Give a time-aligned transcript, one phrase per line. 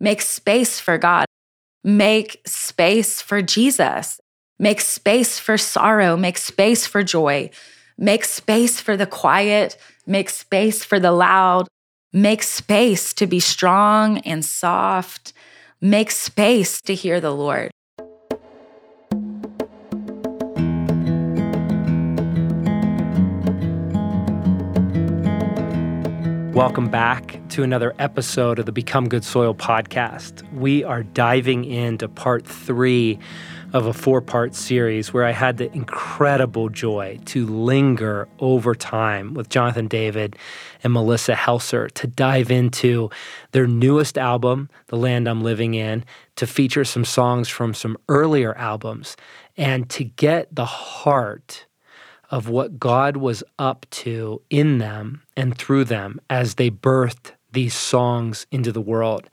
[0.00, 1.26] Make space for God.
[1.84, 4.20] Make space for Jesus.
[4.58, 6.16] Make space for sorrow.
[6.16, 7.50] Make space for joy.
[7.98, 9.76] Make space for the quiet.
[10.06, 11.68] Make space for the loud.
[12.12, 15.32] Make space to be strong and soft.
[15.80, 17.70] Make space to hear the Lord.
[26.56, 30.50] Welcome back to another episode of the Become Good Soil podcast.
[30.54, 33.18] We are diving into part three
[33.74, 39.34] of a four part series where I had the incredible joy to linger over time
[39.34, 40.36] with Jonathan David
[40.82, 43.10] and Melissa Helser to dive into
[43.52, 48.56] their newest album, The Land I'm Living In, to feature some songs from some earlier
[48.56, 49.14] albums,
[49.58, 51.65] and to get the heart
[52.30, 57.74] of what God was up to in them and through them as they birthed these
[57.74, 59.28] songs into the world.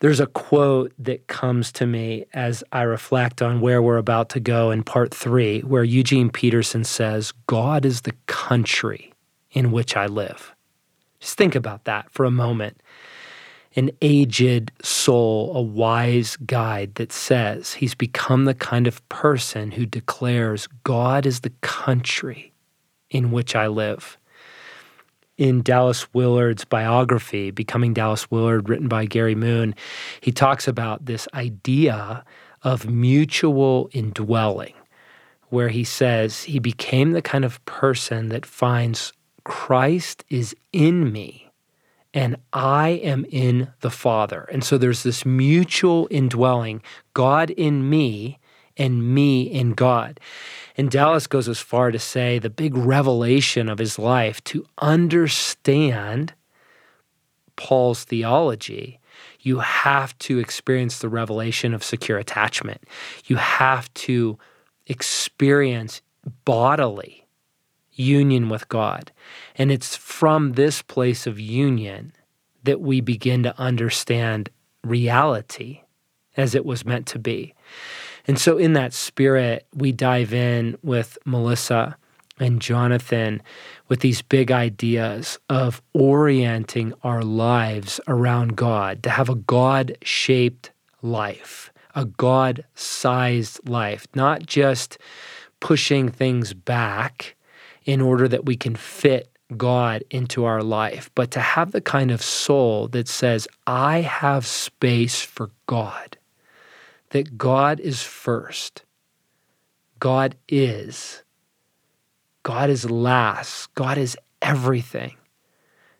[0.00, 4.40] There's a quote that comes to me as I reflect on where we're about to
[4.40, 9.12] go in part three, where Eugene Peterson says, God is the country
[9.50, 10.54] in which I live.
[11.18, 12.82] Just think about that for a moment
[13.76, 19.86] an aged soul, a wise guide that says he's become the kind of person who
[19.86, 22.52] declares God is the country
[23.10, 24.16] in which I live.
[25.38, 29.74] In Dallas Willard's biography, Becoming Dallas Willard, written by Gary Moon,
[30.20, 32.24] he talks about this idea
[32.62, 34.74] of mutual indwelling,
[35.48, 39.12] where he says he became the kind of person that finds
[39.44, 41.49] Christ is in me
[42.12, 44.42] and I am in the Father.
[44.52, 46.82] And so there's this mutual indwelling,
[47.14, 48.38] God in me
[48.76, 50.18] and me in God.
[50.76, 56.34] And Dallas goes as far to say the big revelation of his life to understand
[57.56, 58.98] Paul's theology,
[59.40, 62.82] you have to experience the revelation of secure attachment.
[63.26, 64.38] You have to
[64.86, 66.00] experience
[66.44, 67.19] bodily
[68.00, 69.12] union with God.
[69.56, 72.12] And it's from this place of union
[72.64, 74.50] that we begin to understand
[74.82, 75.82] reality
[76.36, 77.54] as it was meant to be.
[78.26, 81.96] And so, in that spirit, we dive in with Melissa
[82.38, 83.42] and Jonathan
[83.88, 90.70] with these big ideas of orienting our lives around God, to have a God shaped
[91.02, 94.98] life, a God sized life, not just
[95.60, 97.36] pushing things back
[97.90, 102.12] in order that we can fit God into our life, but to have the kind
[102.12, 106.16] of soul that says, I have space for God,
[107.08, 108.84] that God is first,
[109.98, 111.24] God is,
[112.44, 115.16] God is last, God is everything.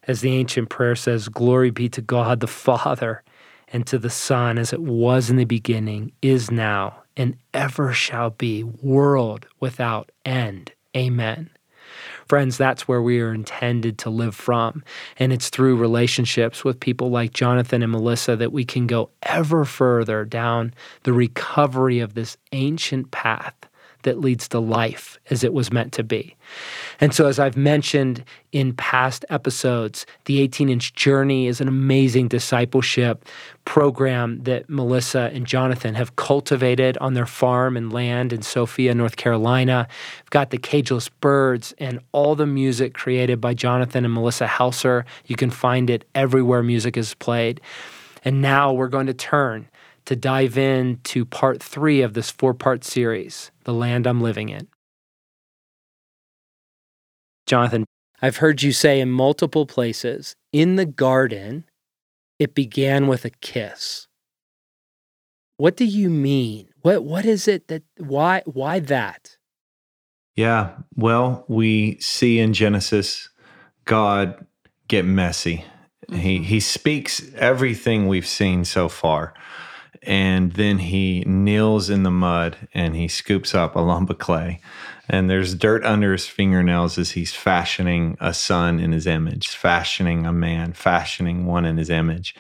[0.05, 3.25] As the ancient prayer says, Glory be to God the Father
[3.67, 8.31] and to the Son, as it was in the beginning, is now, and ever shall
[8.31, 10.73] be, world without end.
[10.97, 11.51] Amen.
[12.31, 14.85] Friends, that's where we are intended to live from.
[15.19, 19.65] And it's through relationships with people like Jonathan and Melissa that we can go ever
[19.65, 23.60] further down the recovery of this ancient path
[24.03, 26.37] that leads to life as it was meant to be.
[27.01, 32.29] And so, as I've mentioned in past episodes, the 18 inch journey is an amazing
[32.29, 33.25] discipleship
[33.65, 39.17] program that Melissa and Jonathan have cultivated on their farm and land in Sophia, North
[39.17, 39.87] Carolina.
[40.23, 45.05] We've got the Cageless Birds and all the music created by Jonathan and Melissa Helser.
[45.27, 47.61] You can find it everywhere music is played.
[48.25, 49.69] And now we're going to turn
[50.11, 54.67] to dive into part three of this four part series, The Land I'm Living in.
[57.47, 57.85] Jonathan,
[58.21, 61.65] I've heard you say in multiple places in the garden,
[62.41, 64.09] it began with a kiss.
[65.59, 66.71] What do you mean?
[66.83, 69.37] What what is it that why why that?
[70.35, 73.29] Yeah, well, we see in Genesis
[73.85, 74.45] God
[74.89, 75.65] get messy.
[76.09, 76.21] Mm-hmm.
[76.21, 79.35] He he speaks everything we've seen so far
[80.03, 84.61] and then he kneels in the mud and he scoops up a lump of clay.
[85.09, 90.25] And there's dirt under his fingernails as he's fashioning a son in his image fashioning
[90.25, 92.35] a man fashioning one in his image.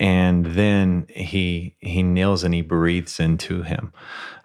[0.00, 3.92] And then he he kneels and he breathes into him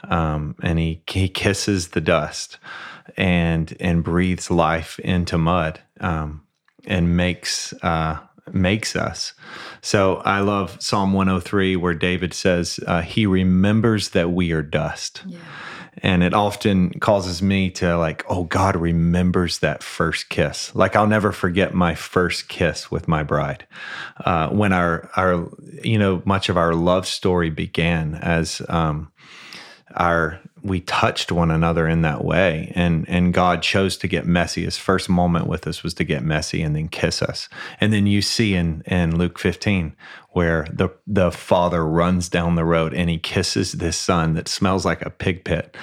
[0.03, 2.57] um, and he he kisses the dust
[3.17, 6.43] and and breathes life into mud um,
[6.85, 8.19] and makes uh,
[8.53, 9.33] makes us.
[9.81, 15.23] So I love Psalm 103 where David says, uh, He remembers that we are dust.
[15.25, 15.39] Yeah.
[15.97, 20.73] And it often causes me to like, oh, God remembers that first kiss.
[20.73, 23.67] Like I'll never forget my first kiss with my bride.
[24.25, 25.49] Uh, when our our
[25.83, 29.11] you know much of our love story began as um,
[29.95, 32.71] our we touched one another in that way.
[32.75, 34.63] And and God chose to get messy.
[34.63, 37.49] His first moment with us was to get messy and then kiss us.
[37.79, 39.95] And then you see in in Luke 15
[40.29, 44.85] where the the father runs down the road and he kisses this son that smells
[44.85, 45.75] like a pig pit.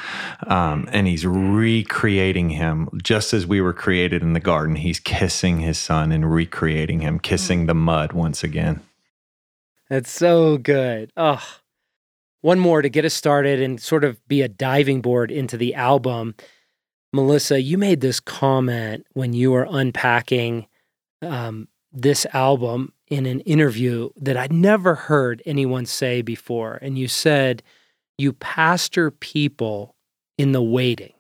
[0.47, 4.77] Um, and he's recreating him just as we were created in the garden.
[4.77, 8.81] He's kissing his son and recreating him kissing the mud once again.
[9.89, 11.11] That's so good.
[11.17, 11.43] Oh
[12.41, 15.75] one more to get us started and sort of be a diving board into the
[15.75, 16.35] album.
[17.13, 20.67] Melissa, you made this comment when you were unpacking
[21.23, 26.79] um, this album in an interview that I'd never heard anyone say before.
[26.83, 27.63] And you said,
[28.19, 29.97] You pastor people
[30.37, 31.15] in the waiting.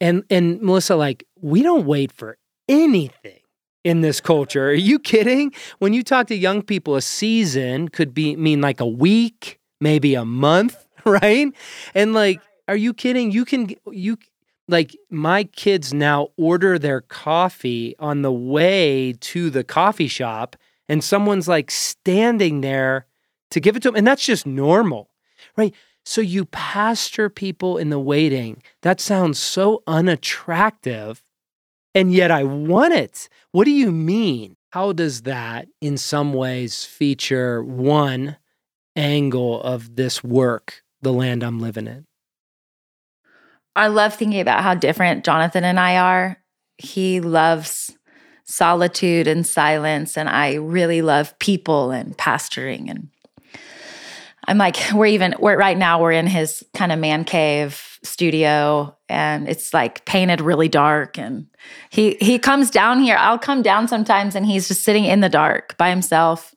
[0.00, 3.41] And, and Melissa, like, we don't wait for anything
[3.84, 4.68] in this culture.
[4.68, 5.52] Are you kidding?
[5.78, 10.14] When you talk to young people, a season could be mean like a week, maybe
[10.14, 11.48] a month, right?
[11.94, 13.30] And like, are you kidding?
[13.30, 14.18] You can you
[14.68, 20.56] like my kids now order their coffee on the way to the coffee shop
[20.88, 23.06] and someone's like standing there
[23.50, 25.10] to give it to them and that's just normal.
[25.56, 25.74] Right?
[26.04, 28.62] So you pastor people in the waiting.
[28.82, 31.22] That sounds so unattractive
[31.94, 33.28] and yet I want it.
[33.52, 34.56] What do you mean?
[34.70, 38.36] How does that, in some ways, feature one
[38.96, 42.06] angle of this work, the land I'm living in?
[43.76, 46.38] I love thinking about how different Jonathan and I are.
[46.78, 47.96] He loves
[48.44, 52.90] solitude and silence, and I really love people and pastoring.
[52.90, 53.08] And
[54.46, 58.96] I'm like, we're even, we're right now, we're in his kind of man cave studio
[59.08, 61.46] and it's like painted really dark and
[61.90, 63.16] he he comes down here.
[63.16, 66.54] I'll come down sometimes and he's just sitting in the dark by himself.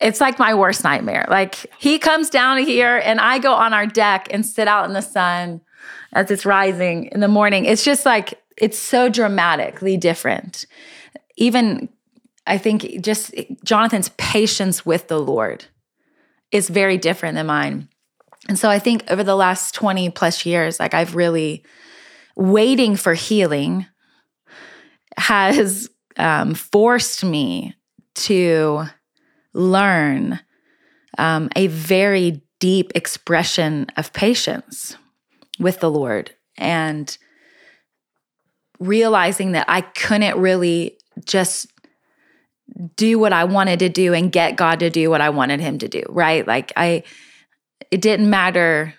[0.00, 1.26] It's like my worst nightmare.
[1.28, 4.92] Like he comes down here and i go on our deck and sit out in
[4.92, 5.60] the sun
[6.12, 7.64] as it's rising in the morning.
[7.64, 10.66] It's just like it's so dramatically different.
[11.36, 11.88] Even
[12.46, 13.34] i think just
[13.64, 15.64] jonathan's patience with the lord
[16.50, 17.88] is very different than mine
[18.48, 21.64] and so I think over the last 20 plus years, like I've really
[22.36, 23.86] waiting for healing
[25.16, 27.74] has um, forced me
[28.14, 28.84] to
[29.52, 30.40] learn
[31.18, 34.96] um, a very deep expression of patience
[35.58, 37.16] with the Lord and
[38.80, 41.72] realizing that I couldn't really just
[42.96, 45.78] do what I wanted to do and get God to do what I wanted him
[45.78, 46.46] to do, right?
[46.46, 47.04] Like I
[47.90, 48.94] it didn't matter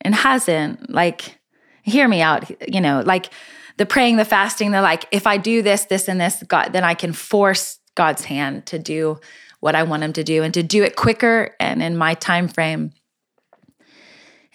[0.00, 1.38] and hasn't like
[1.82, 3.30] hear me out you know like
[3.76, 6.84] the praying the fasting the like if i do this this and this god then
[6.84, 9.18] i can force god's hand to do
[9.60, 12.48] what i want him to do and to do it quicker and in my time
[12.48, 12.92] frame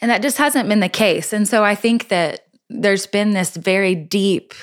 [0.02, 3.56] and that just hasn't been the case and so i think that there's been this
[3.56, 4.54] very deep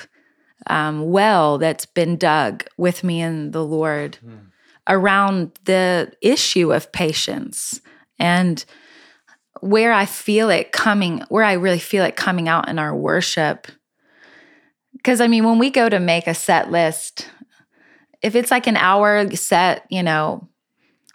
[0.67, 4.39] um, well that's been dug with me and the lord mm.
[4.87, 7.81] around the issue of patience
[8.19, 8.65] and
[9.61, 13.67] where I feel it coming, where I really feel it coming out in our worship.
[14.93, 17.29] Because I mean, when we go to make a set list,
[18.21, 20.47] if it's like an hour set, you know,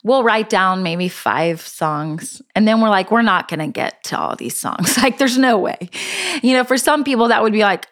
[0.02, 4.04] we'll write down maybe five songs and then we're like, we're not going to get
[4.04, 4.96] to all these songs.
[5.02, 5.90] like, there's no way.
[6.42, 7.86] You know, for some people, that would be like,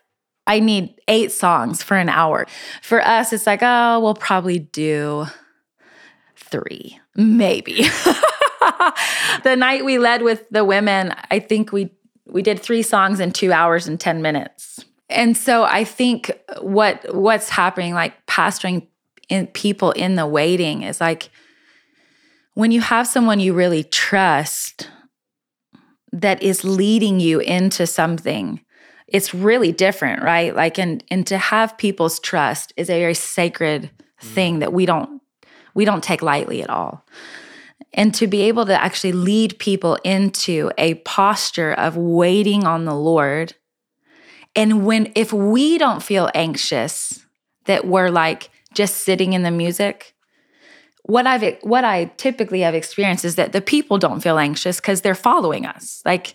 [0.46, 2.46] I need eight songs for an hour.
[2.82, 5.26] For us, it's like, oh, we'll probably do
[6.36, 7.86] three, maybe.
[9.44, 11.90] the night we led with the women, I think we
[12.26, 14.84] we did three songs in 2 hours and 10 minutes.
[15.10, 18.86] And so I think what what's happening like pastoring
[19.28, 21.30] in people in the waiting is like
[22.54, 24.90] when you have someone you really trust
[26.12, 28.60] that is leading you into something
[29.06, 30.54] it's really different right?
[30.54, 33.90] Like and and to have people's trust is a very sacred
[34.22, 34.26] mm.
[34.26, 35.20] thing that we don't
[35.74, 37.04] we don't take lightly at all
[37.94, 42.94] and to be able to actually lead people into a posture of waiting on the
[42.94, 43.54] Lord.
[44.56, 47.24] And when, if we don't feel anxious,
[47.66, 50.14] that we're like just sitting in the music,
[51.04, 55.02] what I've, what I typically have experienced is that the people don't feel anxious because
[55.02, 56.02] they're following us.
[56.04, 56.34] Like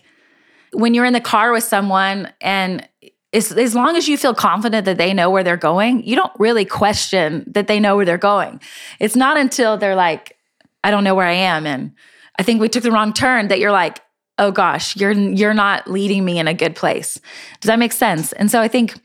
[0.72, 2.88] when you're in the car with someone and
[3.32, 6.32] as, as long as you feel confident that they know where they're going, you don't
[6.38, 8.60] really question that they know where they're going.
[8.98, 10.36] It's not until they're like,
[10.82, 11.66] I don't know where I am.
[11.66, 11.92] And
[12.38, 14.00] I think we took the wrong turn that you're like,
[14.38, 17.20] oh gosh, you're you're not leading me in a good place.
[17.60, 18.32] Does that make sense?
[18.32, 18.98] And so I think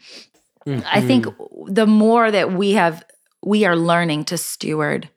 [0.66, 0.80] mm-hmm.
[0.92, 1.28] I think
[1.68, 3.04] the more that we have
[3.44, 5.10] we are learning to steward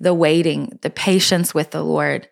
[0.00, 2.28] the waiting, the patience with the Lord.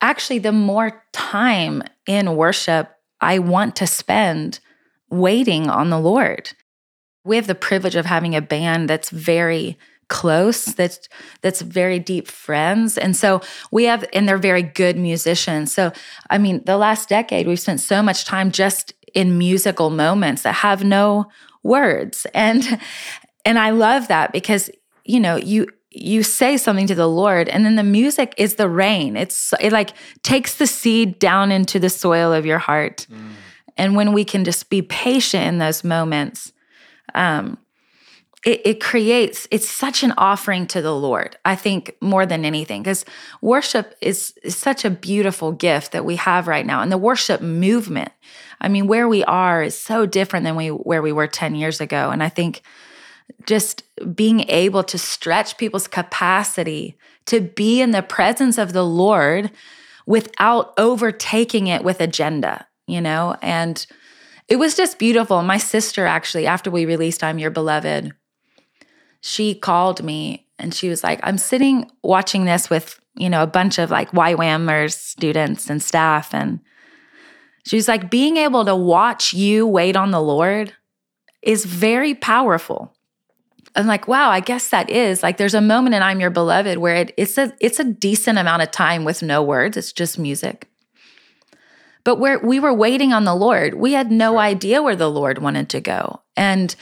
[0.00, 4.60] Actually, the more time in worship I want to spend
[5.10, 6.52] waiting on the Lord.
[7.24, 11.08] We have the privilege of having a band that's very close that's
[11.40, 12.96] that's very deep friends.
[12.96, 15.72] And so we have and they're very good musicians.
[15.72, 15.92] So
[16.30, 20.56] i mean the last decade we've spent so much time just in musical moments that
[20.56, 21.26] have no
[21.62, 22.26] words.
[22.34, 22.80] And
[23.44, 24.70] and i love that because
[25.04, 28.68] you know you you say something to the lord and then the music is the
[28.68, 29.16] rain.
[29.16, 33.06] It's it like takes the seed down into the soil of your heart.
[33.10, 33.32] Mm.
[33.76, 36.52] and when we can just be patient in those moments
[37.14, 37.58] um
[38.46, 42.82] it, it creates it's such an offering to the lord i think more than anything
[42.82, 43.04] because
[43.42, 47.42] worship is, is such a beautiful gift that we have right now and the worship
[47.42, 48.12] movement
[48.60, 51.80] i mean where we are is so different than we where we were 10 years
[51.80, 52.62] ago and i think
[53.44, 53.82] just
[54.14, 59.50] being able to stretch people's capacity to be in the presence of the lord
[60.06, 63.86] without overtaking it with agenda you know and
[64.48, 65.42] it was just beautiful.
[65.42, 68.14] My sister actually after we released i'm your beloved
[69.26, 73.46] she called me and she was like, I'm sitting watching this with, you know, a
[73.48, 76.32] bunch of like YWAMers students and staff.
[76.32, 76.60] And
[77.66, 80.74] she was like, being able to watch you wait on the Lord
[81.42, 82.94] is very powerful.
[83.74, 86.78] I'm like, wow, I guess that is like there's a moment in I'm Your Beloved
[86.78, 89.76] where it, it's a it's a decent amount of time with no words.
[89.76, 90.68] It's just music.
[92.04, 95.38] But where we were waiting on the Lord, we had no idea where the Lord
[95.38, 96.22] wanted to go.
[96.36, 96.76] And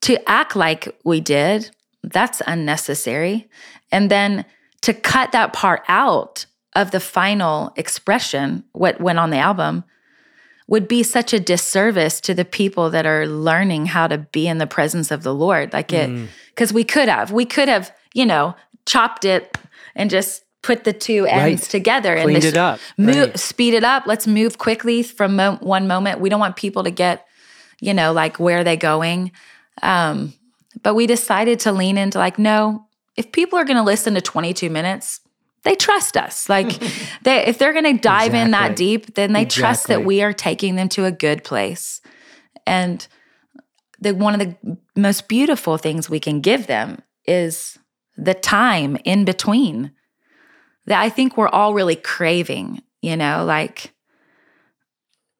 [0.00, 1.70] to act like we did
[2.02, 3.48] that's unnecessary.
[3.92, 4.44] And then
[4.82, 9.84] to cut that part out of the final expression, what went on the album,
[10.68, 14.58] would be such a disservice to the people that are learning how to be in
[14.58, 15.72] the presence of the Lord.
[15.72, 16.08] Like it,
[16.54, 16.76] because mm.
[16.76, 18.54] we could have, we could have, you know,
[18.86, 19.58] chopped it
[19.96, 21.70] and just put the two ends right.
[21.70, 22.78] together Cleaned and it up.
[22.96, 23.38] Move, right.
[23.38, 24.06] speed it up.
[24.06, 26.20] Let's move quickly from mo- one moment.
[26.20, 27.26] We don't want people to get,
[27.80, 29.32] you know, like where are they going?
[29.82, 30.34] Um,
[30.82, 32.86] but we decided to lean into like, no,
[33.16, 35.20] if people are going to listen to 22 minutes,
[35.62, 36.48] they trust us.
[36.48, 36.78] Like
[37.22, 38.40] they if they're going to dive exactly.
[38.40, 39.62] in that deep, then they exactly.
[39.62, 42.00] trust that we are taking them to a good place.
[42.66, 43.06] And
[44.00, 47.78] the one of the most beautiful things we can give them is
[48.16, 49.92] the time in between
[50.86, 53.92] that I think we're all really craving, you know, like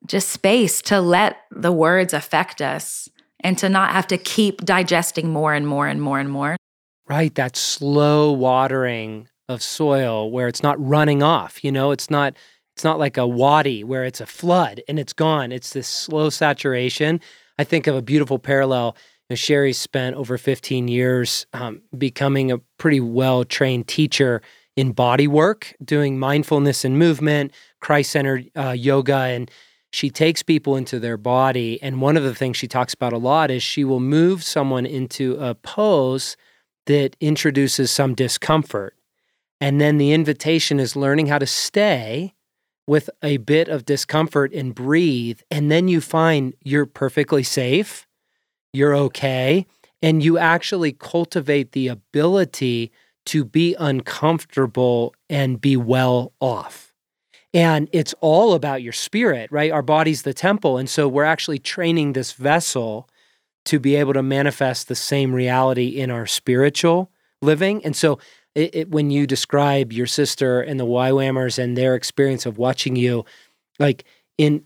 [0.07, 3.09] just space to let the words affect us
[3.41, 6.57] and to not have to keep digesting more and more and more and more.
[7.09, 7.35] Right.
[7.35, 11.65] That slow watering of soil where it's not running off.
[11.65, 12.37] You know, it's not
[12.77, 15.53] it's not like a wadi where it's a flood and it's gone.
[15.53, 17.21] It's this slow saturation.
[17.59, 18.97] I think of a beautiful parallel.
[19.33, 24.43] Sherry spent over 15 years um, becoming a pretty well trained teacher
[24.77, 29.51] in body work, doing mindfulness and movement, Christ centered uh, yoga, and
[29.91, 31.81] she takes people into their body.
[31.83, 34.87] And one of the things she talks about a lot is she will move someone
[34.87, 36.37] into a pose
[36.87, 38.97] that introduces some discomfort.
[39.61, 42.35] And then the invitation is learning how to stay
[42.87, 45.41] with a bit of discomfort and breathe.
[45.51, 48.07] And then you find you're perfectly safe,
[48.73, 49.67] you're okay,
[50.03, 52.91] and you actually cultivate the ability
[53.27, 56.90] to be uncomfortable and be well off.
[57.53, 59.73] And it's all about your spirit, right?
[59.73, 60.79] Our body's the temple.
[60.79, 63.09] And so we're actually training this vessel
[63.65, 67.11] to be able to manifest the same reality in our spiritual
[67.43, 67.85] living.
[67.85, 68.19] And so
[68.55, 72.97] it, it, when you describe your sister and the YWAMers and their experience of watching
[72.97, 73.25] you,
[73.79, 74.05] like
[74.39, 74.65] in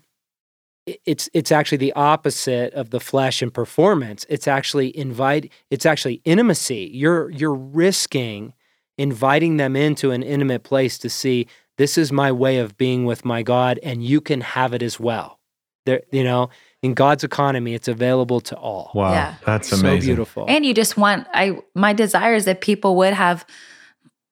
[0.85, 4.23] it's it's actually the opposite of the flesh and performance.
[4.29, 6.91] It's actually invite it's actually intimacy.
[6.93, 8.53] You're you're risking
[8.97, 13.25] inviting them into an intimate place to see this is my way of being with
[13.25, 15.39] my God, and you can have it as well.
[15.85, 16.49] There, you know,
[16.81, 18.91] in God's economy, it's available to all.
[18.95, 19.35] Wow, yeah.
[19.45, 20.01] that's amazing.
[20.01, 20.45] So beautiful.
[20.47, 23.45] And you just want I my desire is that people would have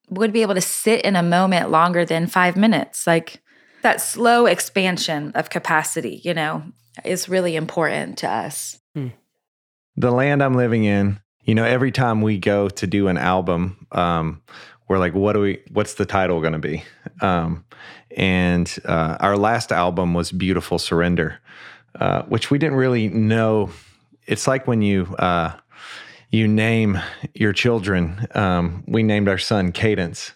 [0.09, 3.05] would be able to sit in a moment longer than five minutes.
[3.05, 3.41] Like
[3.81, 6.63] that slow expansion of capacity, you know,
[7.03, 8.79] is really important to us.
[8.95, 9.09] Hmm.
[9.95, 13.85] The land I'm living in, you know, every time we go to do an album,
[13.91, 14.41] um,
[14.87, 15.61] we're like, what do we?
[15.71, 16.83] What's the title going to be?
[17.21, 17.65] Um,
[18.15, 21.39] and uh, our last album was "Beautiful Surrender,"
[21.99, 23.71] uh, which we didn't really know.
[24.25, 25.53] It's like when you uh,
[26.29, 26.99] you name
[27.33, 28.27] your children.
[28.33, 30.33] Um, we named our son Cadence,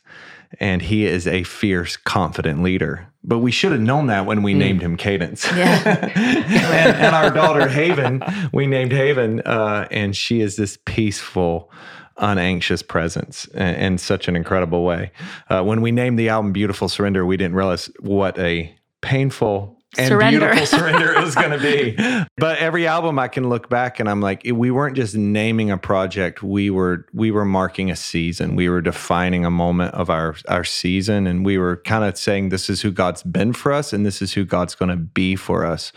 [0.59, 3.07] and he is a fierce, confident leader.
[3.23, 4.57] But we should have known that when we mm.
[4.57, 5.45] named him Cadence.
[5.51, 5.83] Yeah.
[6.15, 8.23] and, and, our daughter Haven,
[8.53, 11.71] we named Haven, uh, and she is this peaceful,
[12.17, 15.11] unanxious presence in, such an incredible way.
[15.49, 20.09] Uh, when we named the album Beautiful Surrender, we didn't realize what a painful and
[20.09, 20.39] surrender.
[20.39, 21.95] beautiful surrender it was going to be.
[22.37, 25.77] But every album I can look back and I'm like, we weren't just naming a
[25.77, 26.43] project.
[26.43, 28.55] We were we were marking a season.
[28.55, 32.49] We were defining a moment of our our season, and we were kind of saying
[32.49, 35.35] this is who God's been for us, and this is who God's going to be
[35.35, 35.91] for us.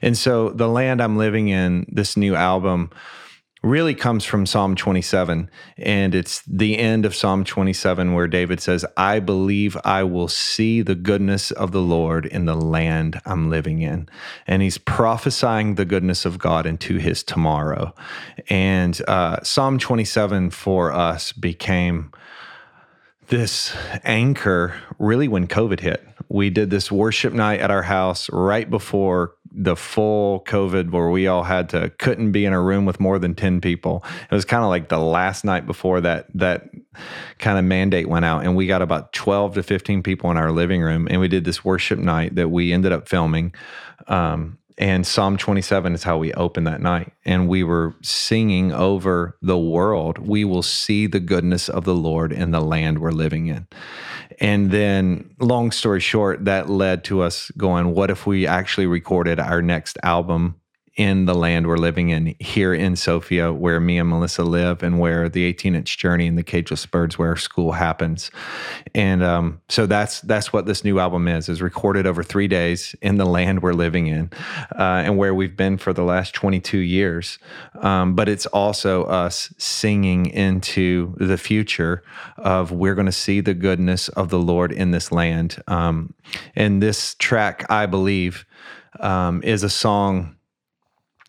[0.00, 2.90] And so, the land I'm living in, this new album
[3.62, 5.48] really comes from Psalm 27.
[5.78, 10.82] And it's the end of Psalm 27 where David says, I believe I will see
[10.82, 14.08] the goodness of the Lord in the land I'm living in.
[14.46, 17.94] And he's prophesying the goodness of God into his tomorrow.
[18.48, 22.10] And uh, Psalm 27 for us became
[23.28, 26.06] this anchor really when COVID hit.
[26.28, 31.26] We did this worship night at our house right before the full COVID where we
[31.26, 34.04] all had to couldn't be in a room with more than 10 people.
[34.30, 36.70] It was kind of like the last night before that that
[37.38, 40.50] kind of mandate went out and we got about 12 to 15 people in our
[40.50, 43.54] living room and we did this worship night that we ended up filming.
[44.08, 47.12] Um, and Psalm 27 is how we opened that night.
[47.24, 50.18] And we were singing over the world.
[50.18, 53.66] We will see the goodness of the Lord in the land we're living in.
[54.40, 59.38] And then, long story short, that led to us going, what if we actually recorded
[59.38, 60.56] our next album
[60.96, 64.98] in the land we're living in here in Sophia, where me and Melissa live, and
[64.98, 68.30] where the 18 inch journey and the Cageless Birds, where school happens.
[68.94, 72.94] And um, so that's that's what this new album is: is recorded over three days
[73.00, 74.30] in the land we're living in,
[74.78, 77.38] uh, and where we've been for the last 22 years.
[77.80, 82.02] Um, but it's also us singing into the future
[82.36, 85.62] of we're going to see the goodness of the Lord in this land.
[85.66, 86.12] Um,
[86.54, 88.44] and this track, I believe,
[89.00, 90.36] um, is a song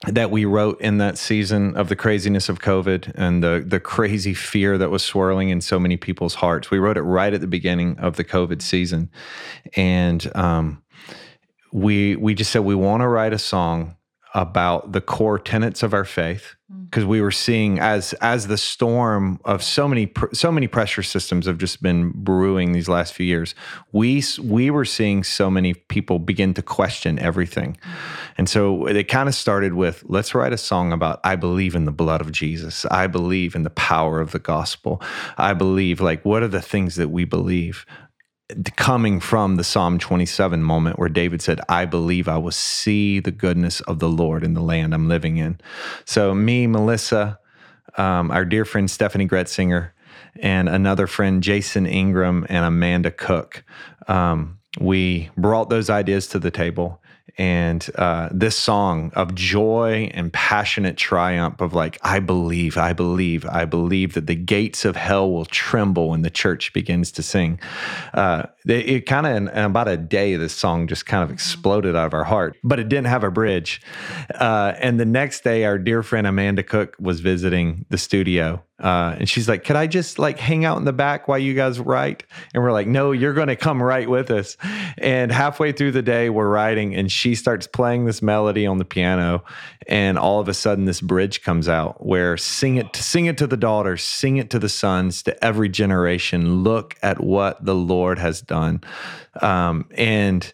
[0.08, 4.34] that we wrote in that season of the craziness of COVID and the the crazy
[4.34, 6.70] fear that was swirling in so many people's hearts.
[6.70, 9.10] We wrote it right at the beginning of the COVID season,
[9.76, 10.84] and um,
[11.72, 13.96] we we just said we want to write a song
[14.34, 16.86] about the core tenets of our faith mm.
[16.86, 21.46] because we were seeing as as the storm of so many so many pressure systems
[21.46, 23.54] have just been brewing these last few years
[23.92, 27.78] we we were seeing so many people begin to question everything.
[27.84, 27.92] Mm.
[28.38, 31.86] And so it kind of started with let's write a song about i believe in
[31.86, 32.86] the blood of jesus.
[32.86, 35.02] I believe in the power of the gospel.
[35.38, 37.86] I believe like what are the things that we believe
[38.76, 43.32] coming from the Psalm 27 moment where David said, I believe I will see the
[43.32, 45.60] goodness of the Lord in the land I'm living in.
[46.06, 47.40] So, me, Melissa,
[47.98, 49.92] um, our dear friend Steffany Gretzinger,
[50.42, 53.64] and another friend, Jason Ingram, and Amanda Cook,
[54.08, 57.03] um, we brought those ideas to the table
[57.38, 63.46] and uh, this song of joy and passionate triumph of like i believe i believe
[63.48, 67.60] i believe that the gates of hell will tremble when the church begins to sing.
[68.14, 71.32] Uh, it, it kind of in, in, about a day this song just kind of
[71.32, 73.82] exploded out of our heart but it didn't have a bridge.
[74.36, 79.16] Uh, and the next day our dear friend amanda cook was visiting the studio uh,
[79.18, 81.80] and she's like, "Could I just like hang out in the back while you guys
[81.80, 84.58] write?" And we're like, "No, you're going to come write with us."
[84.98, 88.86] And halfway through the day, we're writing, and she starts playing this melody on the
[88.86, 89.46] piano,
[89.88, 93.48] and all of a sudden, this bridge comes out where sing it, sing it to
[93.48, 96.64] the daughters, sing it to the sons, to every generation.
[96.64, 98.82] Look at what the Lord has done,
[99.42, 100.52] um, and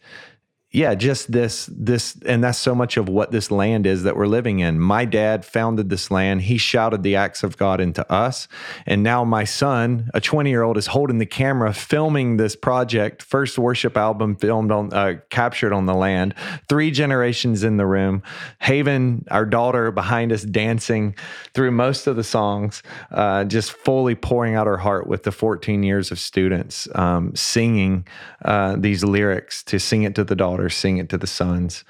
[0.71, 4.27] yeah, just this, this, and that's so much of what this land is that we're
[4.27, 4.79] living in.
[4.79, 6.43] My dad founded this land.
[6.43, 8.47] He shouted the acts of God into us.
[8.85, 13.23] And now my son, a 20 year old, is holding the camera, filming this project,
[13.23, 16.35] first worship album filmed on, uh, captured on the land,
[16.67, 18.21] three generations in the room.
[18.59, 21.15] Haven, our daughter, behind us dancing
[21.55, 25.81] through most of the songs, uh, just fully pouring out her heart with the 14
[25.81, 28.05] years of students um, singing
[28.45, 31.83] uh, these lyrics to sing it to the daughter daughters, sing it to the sons.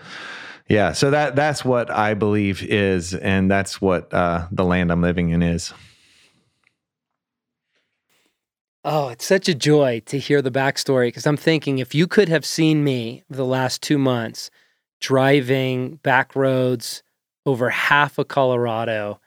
[0.68, 5.02] Yeah, so that that's what I believe is, and that's what uh, the land I'm
[5.02, 5.74] living in is.
[8.86, 12.30] Oh, it's such a joy to hear the backstory because I'm thinking if you could
[12.30, 14.52] have seen me the last two months
[15.02, 17.04] driving back roads
[17.46, 19.20] over half of Colorado,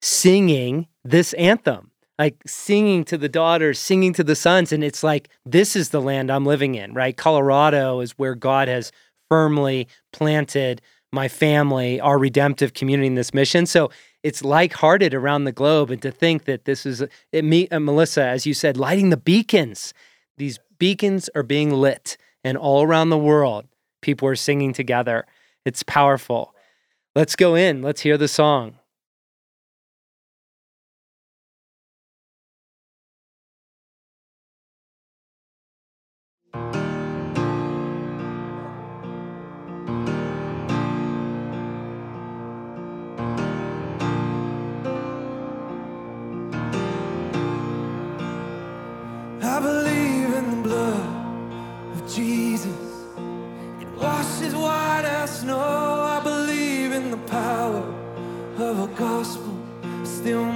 [0.00, 4.72] singing this anthem, like singing to the daughters, singing to the sons.
[4.72, 7.16] And it's like, this is the land I'm living in, right?
[7.16, 8.92] Colorado is where God has
[9.28, 10.80] firmly planted
[11.12, 13.66] my family, our redemptive community in this mission.
[13.66, 13.90] So
[14.22, 15.90] it's like-hearted around the globe.
[15.90, 17.02] And to think that this is
[17.32, 19.92] it, me, uh, Melissa, as you said, lighting the beacons
[20.36, 23.66] These beacons are being lit, and all around the world,
[24.02, 25.26] people are singing together.
[25.64, 26.54] It's powerful.
[27.14, 27.82] Let's go in.
[27.82, 28.76] Let's hear the song.
[60.26, 60.55] Still makes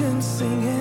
[0.00, 0.79] generation singing?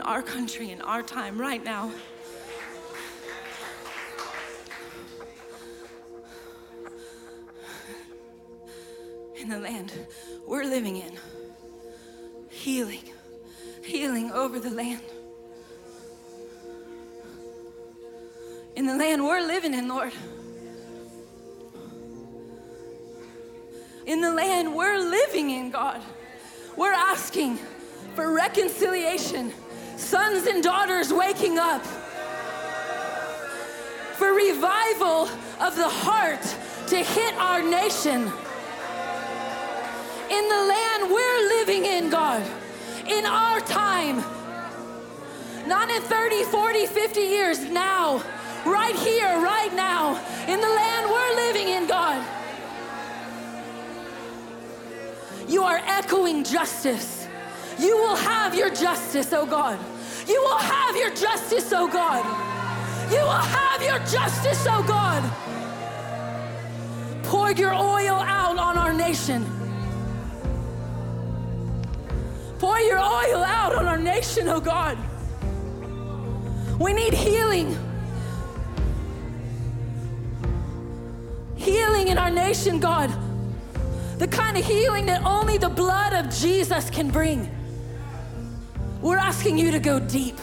[0.00, 1.90] In our country, in our time, right now.
[9.36, 9.92] In the land
[10.46, 11.12] we're living in,
[12.48, 13.02] healing,
[13.82, 15.02] healing over the land.
[18.74, 20.12] In the land we're living in, Lord.
[24.06, 26.00] In the land we're living in, God.
[26.74, 27.58] We're asking
[28.14, 29.52] for reconciliation,
[30.00, 31.84] sons and daughters waking up,
[34.16, 35.28] for revival
[35.60, 36.42] of the heart
[36.88, 38.22] to hit our nation.
[40.30, 42.42] In the land we're living in, God,
[43.06, 44.16] in our time,
[45.66, 48.22] not in 30, 40, 50 years, now,
[48.64, 50.16] right here, right now,
[50.48, 52.26] in the land we're living in, God.
[55.48, 57.19] You are echoing justice.
[57.80, 59.78] You will have your justice, oh God.
[60.28, 62.22] You will have your justice, oh God.
[63.10, 65.22] You will have your justice, oh God.
[67.24, 69.46] Pour your oil out on our nation.
[72.58, 74.98] Pour your oil out on our nation, oh God.
[76.78, 77.78] We need healing.
[81.56, 83.10] Healing in our nation, God
[84.20, 87.48] the kind of healing that only the blood of Jesus can bring.
[89.02, 90.36] We're asking you to go deep,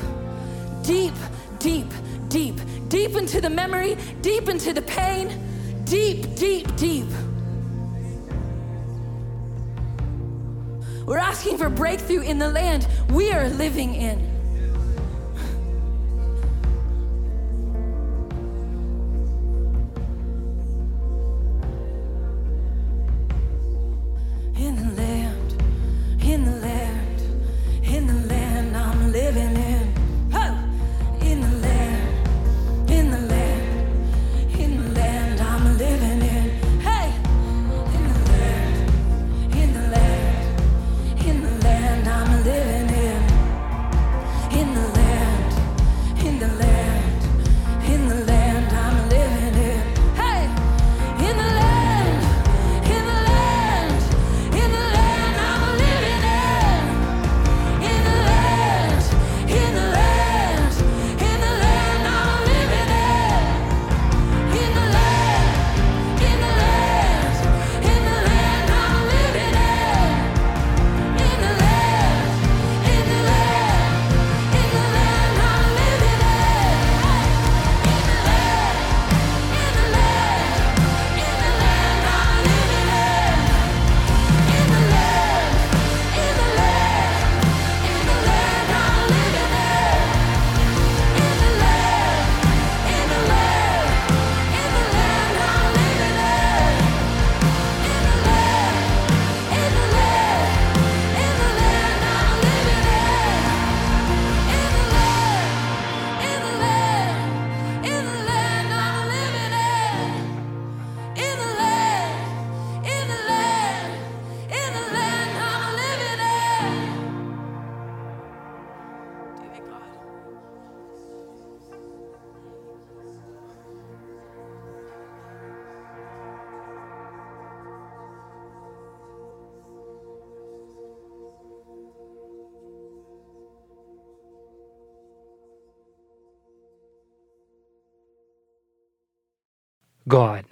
[0.82, 1.13] deep,
[1.60, 1.88] deep,
[2.28, 2.56] deep,
[2.88, 5.30] deep into the memory, deep into the pain,
[5.84, 7.08] deep, deep, deep.
[11.06, 14.37] We're asking for breakthrough in the land we are living in.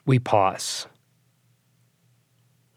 [0.05, 0.87] We pause.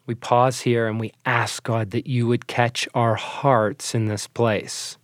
[0.06, 4.26] We pause here and we ask God that you would catch our hearts in this
[4.26, 4.96] place.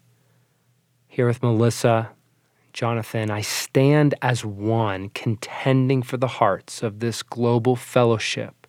[1.07, 2.11] Here with Melissa,
[2.73, 8.67] Jonathan, I stand as one contending for the hearts of this global fellowship,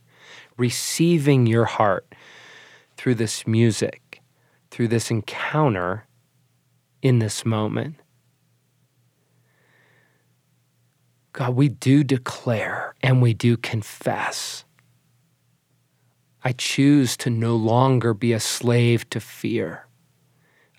[0.58, 2.14] receiving your heart
[2.98, 4.22] through this music,
[4.70, 6.06] through this encounter
[7.02, 7.96] in this moment.
[11.36, 14.64] God, we do declare and we do confess.
[16.46, 19.86] I choose to no longer be a slave to fear.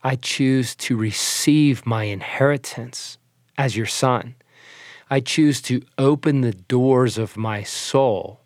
[0.02, 3.18] I choose to receive my inheritance
[3.58, 4.34] as your son.
[5.10, 8.40] I choose to open the doors of my soul,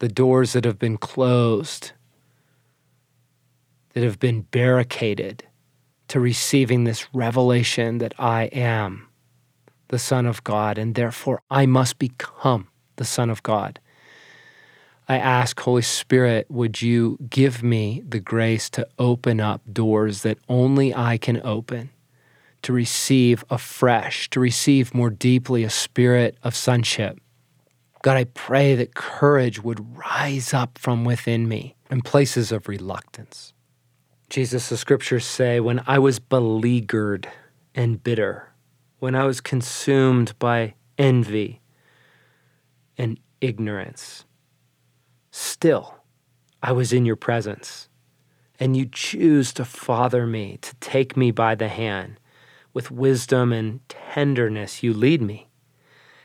[0.00, 1.92] the doors that have been closed,
[3.92, 5.46] that have been barricaded
[6.08, 9.07] to receiving this revelation that I am
[9.88, 13.80] the Son of God, and therefore I must become the Son of God.
[15.08, 20.38] I ask, Holy Spirit, would you give me the grace to open up doors that
[20.48, 21.90] only I can open,
[22.62, 27.18] to receive afresh, to receive more deeply a spirit of sonship?
[28.02, 33.54] God, I pray that courage would rise up from within me in places of reluctance.
[34.28, 37.28] Jesus, the scriptures say, when I was beleaguered
[37.74, 38.47] and bitter,
[38.98, 41.60] when I was consumed by envy
[42.96, 44.24] and ignorance,
[45.30, 45.94] still
[46.62, 47.88] I was in your presence.
[48.60, 52.18] And you choose to father me, to take me by the hand.
[52.74, 55.48] With wisdom and tenderness, you lead me.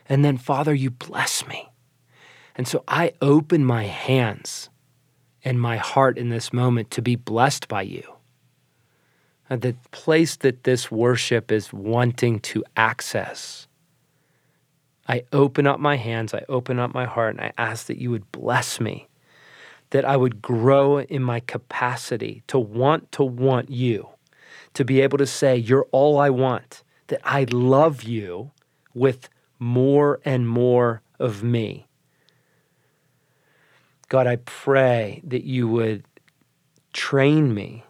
[0.07, 1.69] And then, Father, you bless me.
[2.55, 4.69] And so I open my hands
[5.43, 8.03] and my heart in this moment to be blessed by you.
[9.49, 13.67] The place that this worship is wanting to access
[15.07, 18.11] I open up my hands, I open up my heart, and I ask that you
[18.11, 19.07] would bless me,
[19.89, 24.09] that I would grow in my capacity to want to want you,
[24.75, 28.51] to be able to say, You're all I want, that I love you
[28.93, 29.29] with
[29.59, 31.87] more and more of me.
[34.07, 36.05] God, I pray that you would
[36.93, 37.83] train me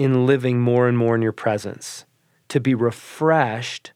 [0.00, 2.06] in living more and more in your presence,
[2.48, 3.92] to be refreshed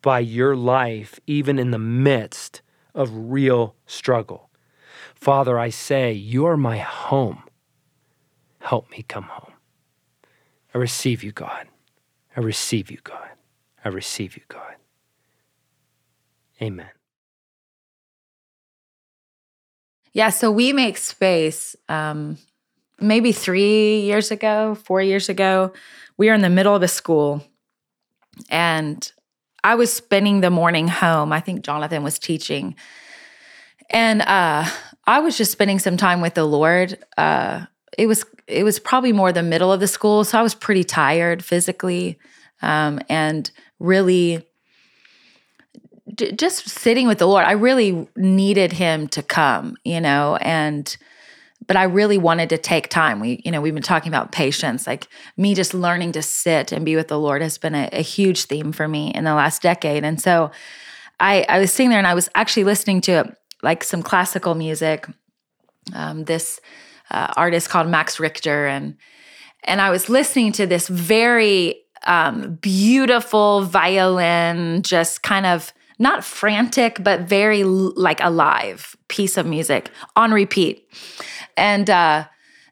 [0.00, 2.62] by your life, even in the midst
[2.94, 4.50] of real struggle.
[5.16, 7.42] Father, I say, You're my home.
[8.60, 9.54] Help me come home.
[10.72, 11.66] I receive you, God.
[12.36, 13.30] I receive you, God.
[13.84, 14.76] I receive you, God.
[16.62, 16.90] Amen.
[20.12, 21.74] Yeah, so we make space.
[21.88, 22.38] Um,
[23.02, 25.72] maybe three years ago, four years ago,
[26.16, 27.44] we were in the middle of a school
[28.48, 29.12] and
[29.64, 31.32] I was spending the morning home.
[31.32, 32.74] I think Jonathan was teaching.
[33.90, 34.64] And uh,
[35.06, 36.98] I was just spending some time with the Lord.
[37.16, 40.54] Uh, it was it was probably more the middle of the school, so I was
[40.54, 42.18] pretty tired physically,
[42.60, 44.46] um, and really
[46.12, 47.44] d- just sitting with the Lord.
[47.44, 50.96] I really needed Him to come, you know, and
[51.72, 53.18] but I really wanted to take time.
[53.18, 54.86] We, you know, we've been talking about patience.
[54.86, 55.08] Like
[55.38, 58.44] me just learning to sit and be with the Lord has been a, a huge
[58.44, 60.04] theme for me in the last decade.
[60.04, 60.50] And so
[61.18, 65.06] I, I was sitting there and I was actually listening to like some classical music.
[65.94, 66.60] Um, this
[67.10, 68.98] uh, artist called Max Richter, and
[69.64, 77.02] and I was listening to this very um, beautiful violin, just kind of not frantic,
[77.02, 80.86] but very like alive piece of music on repeat
[81.56, 82.26] and uh,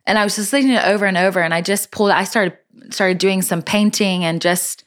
[0.07, 2.11] and I was just listening to it over and over, and I just pulled.
[2.11, 2.57] I started
[2.91, 4.85] started doing some painting, and just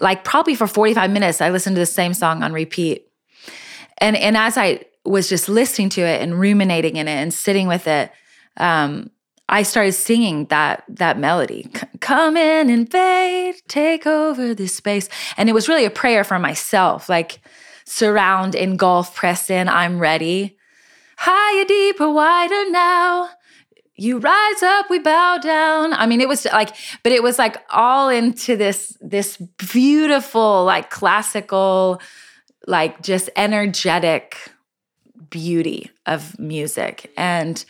[0.00, 3.06] like probably for forty five minutes, I listened to the same song on repeat.
[3.98, 7.66] And and as I was just listening to it and ruminating in it and sitting
[7.66, 8.10] with it,
[8.58, 9.10] um,
[9.48, 11.70] I started singing that that melody.
[12.00, 17.08] Come in, invade, take over this space, and it was really a prayer for myself,
[17.08, 17.40] like
[17.84, 19.68] surround, engulf, press in.
[19.68, 20.57] I'm ready
[21.18, 23.30] higher, deeper, wider now.
[23.96, 25.92] You rise up, we bow down.
[25.92, 29.36] I mean, it was like, but it was like all into this this
[29.72, 32.00] beautiful, like classical,
[32.68, 34.36] like just energetic
[35.28, 37.12] beauty of music.
[37.16, 37.64] And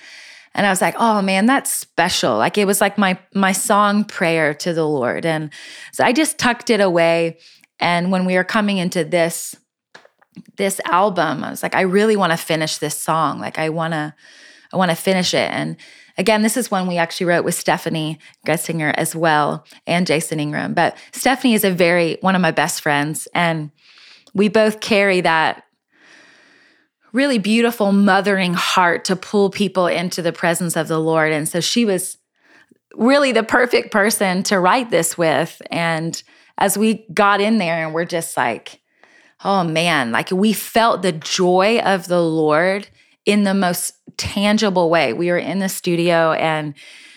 [0.55, 2.36] and I was like, oh man, that's special.
[2.36, 5.24] Like it was like my my song prayer to the Lord.
[5.24, 5.51] And
[5.92, 7.38] so I just tucked it away.
[7.80, 9.57] And when we were coming into this
[10.57, 13.41] this album, I was like, I really want to finish this song.
[13.41, 14.14] Like I want to,
[14.72, 15.51] I want to finish it.
[15.51, 15.76] And
[16.16, 20.74] again, this is one we actually wrote with Steffany Gretzinger as well and Jason Ingram.
[20.74, 23.70] But Steffany is a very one of my best friends, and
[24.34, 25.64] we both carry that
[27.12, 31.32] really beautiful mothering heart to pull people into the presence of the Lord.
[31.32, 32.18] And so she was
[32.95, 35.61] really the perfect person to write this with.
[35.70, 36.22] And
[36.59, 38.80] as we got in there and we're just like,
[39.45, 42.89] oh man, like we felt the joy of the Lord
[43.24, 45.12] in the most tangible way.
[45.12, 46.74] We were in the studio and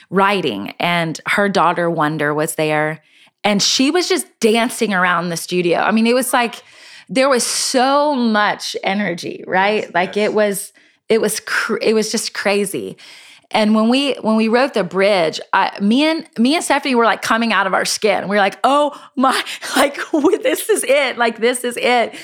[0.09, 3.01] writing, and her daughter Wonder was there,
[3.43, 5.79] and she was just dancing around the studio.
[5.79, 6.63] I mean, it was like
[7.09, 9.83] there was so much energy, right?
[9.83, 10.29] Yes, like yes.
[10.29, 10.73] it was,
[11.09, 12.97] it was, cr- it was just crazy.
[13.51, 17.05] And when we when we wrote the bridge, I, me and me and Steffany were
[17.05, 18.27] like coming out of our skin.
[18.27, 19.43] We are like, oh my,
[19.75, 19.97] like
[20.43, 22.15] this is it, like this is it,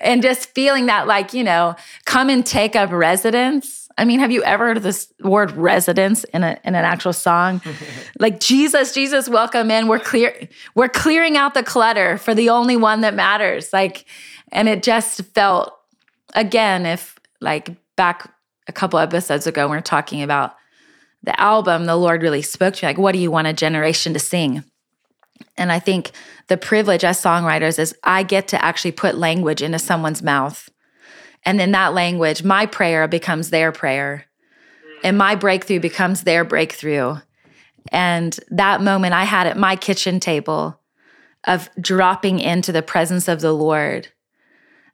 [0.00, 1.74] and just feeling that like you know,
[2.04, 3.88] come and take up residence.
[3.98, 7.62] I mean, have you ever heard this word residence in a in an actual song?
[8.18, 9.88] like Jesus, Jesus, welcome in.
[9.88, 13.72] We're clear, we're clearing out the clutter for the only one that matters.
[13.72, 14.04] Like,
[14.52, 15.72] and it just felt
[16.34, 18.32] again, if like back
[18.68, 20.54] a couple episodes ago, we are talking about
[21.26, 24.14] the album, the Lord really spoke to me like, what do you want a generation
[24.14, 24.64] to sing?
[25.58, 26.12] And I think
[26.46, 30.70] the privilege as songwriters is I get to actually put language into someone's mouth.
[31.44, 34.24] And then that language, my prayer becomes their prayer.
[35.04, 37.16] And my breakthrough becomes their breakthrough.
[37.92, 40.80] And that moment I had at my kitchen table
[41.44, 44.08] of dropping into the presence of the Lord,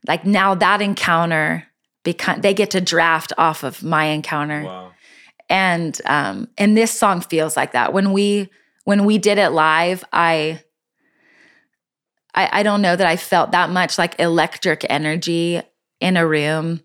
[0.06, 1.66] like now that encounter
[2.04, 4.64] become they get to draft off of my encounter.
[4.64, 4.92] Wow.
[5.52, 7.92] And um and this song feels like that.
[7.92, 8.50] When we
[8.84, 10.62] when we did it live, I
[12.34, 15.60] I, I don't know that I felt that much like electric energy
[16.00, 16.80] in a room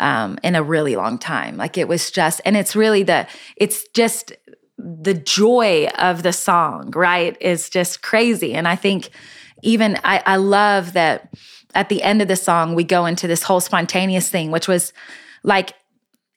[0.00, 1.56] um, in a really long time.
[1.56, 3.26] Like it was just, and it's really the,
[3.56, 4.32] it's just
[4.76, 7.36] the joy of the song, right?
[7.40, 8.54] Is just crazy.
[8.54, 9.10] And I think
[9.62, 11.32] even I, I love that
[11.74, 14.92] at the end of the song, we go into this whole spontaneous thing, which was
[15.44, 15.74] like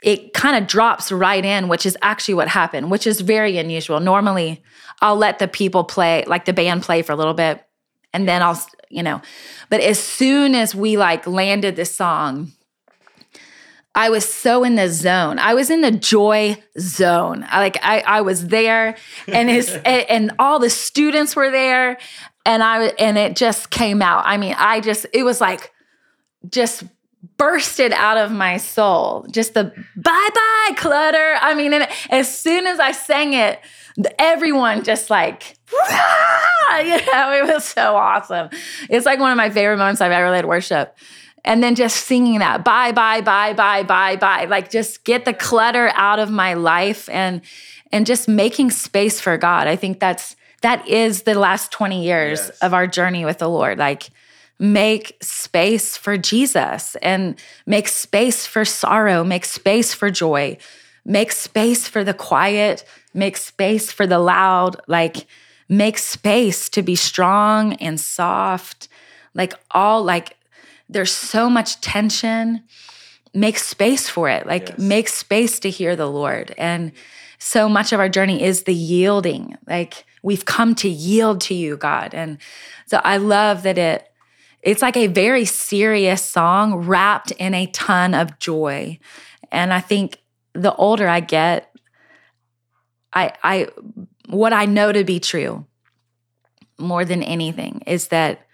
[0.06, 4.00] it kind of drops right in, which is actually what happened, which is very unusual.
[4.00, 4.64] Normally,
[5.02, 7.66] I'll let the people play, like the band play for a little bit,
[8.14, 9.20] and then I'll, you know.
[9.72, 12.52] But as soon as we like landed the song,
[13.96, 15.40] I was so in the zone.
[15.40, 17.44] I was in the joy zone.
[17.50, 18.98] I, like I, I was there,
[19.28, 21.98] and his and, and all the students were there,
[22.46, 24.22] and I and it just came out.
[24.28, 25.72] I mean, I just it was like
[26.48, 26.84] just
[27.38, 29.26] bursted out of my soul.
[29.32, 29.66] Just the
[29.96, 31.36] bye bye clutter.
[31.42, 33.60] I mean, and as soon as I sang it,
[34.20, 38.50] everyone just like, you know, it was so awesome.
[38.90, 40.96] It's like one of my favorite moments I've ever led worship.
[41.44, 45.34] And then just singing that bye, bye, bye, bye, bye, bye, like just get the
[45.34, 47.42] clutter out of my life and
[47.92, 49.68] and just making space for God.
[49.68, 52.60] I think that's that is the last 20 years yes.
[52.60, 53.78] of our journey with the Lord.
[53.78, 54.10] Like
[54.60, 60.58] make space for Jesus and make space for sorrow, make space for joy,
[61.04, 65.28] make space for the quiet, make space for the loud, like
[65.68, 68.88] make space to be strong and soft.
[69.34, 70.38] Like all like
[70.88, 72.64] there's so much tension.
[73.34, 74.48] Make space for it.
[74.48, 74.80] Like yes.
[74.80, 76.54] make space to hear the Lord.
[76.58, 76.94] And
[77.38, 79.58] so much of our journey is the yielding.
[79.68, 82.14] Like we've come to yield to you, God.
[82.14, 82.38] And
[82.86, 84.10] so I love that it
[84.66, 88.98] it's like a very serious song wrapped in a ton of joy.
[89.52, 90.18] And I think
[90.54, 91.72] the older I get,
[93.14, 93.68] I I
[94.28, 95.66] what I know to be true
[96.80, 98.48] more than anything is that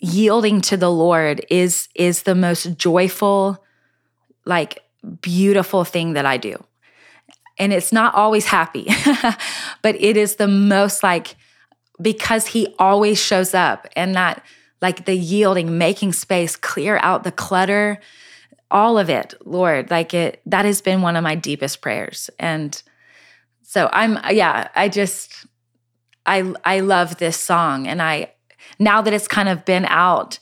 [0.00, 3.64] yielding to the Lord is is the most joyful
[4.44, 4.80] like
[5.20, 6.62] beautiful thing that I do.
[7.58, 8.88] And it's not always happy,
[9.82, 11.36] but it is the most like
[12.00, 14.42] because he always shows up and that
[14.82, 18.00] like the yielding, making space, clear out the clutter,
[18.70, 22.28] all of it, Lord, like it, that has been one of my deepest prayers.
[22.38, 22.82] And
[23.62, 25.46] so I'm, yeah, I just,
[26.26, 27.86] I, I love this song.
[27.86, 28.32] And I,
[28.78, 30.38] now that it's kind of been out,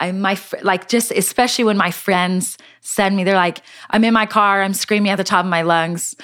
[0.00, 4.26] I, my, like, just especially when my friends send me, they're like, I'm in my
[4.26, 6.16] car, I'm screaming at the top of my lungs,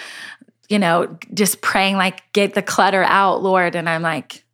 [0.69, 3.77] you know, just praying, like, get the clutter out, Lord.
[3.77, 4.45] And I'm like,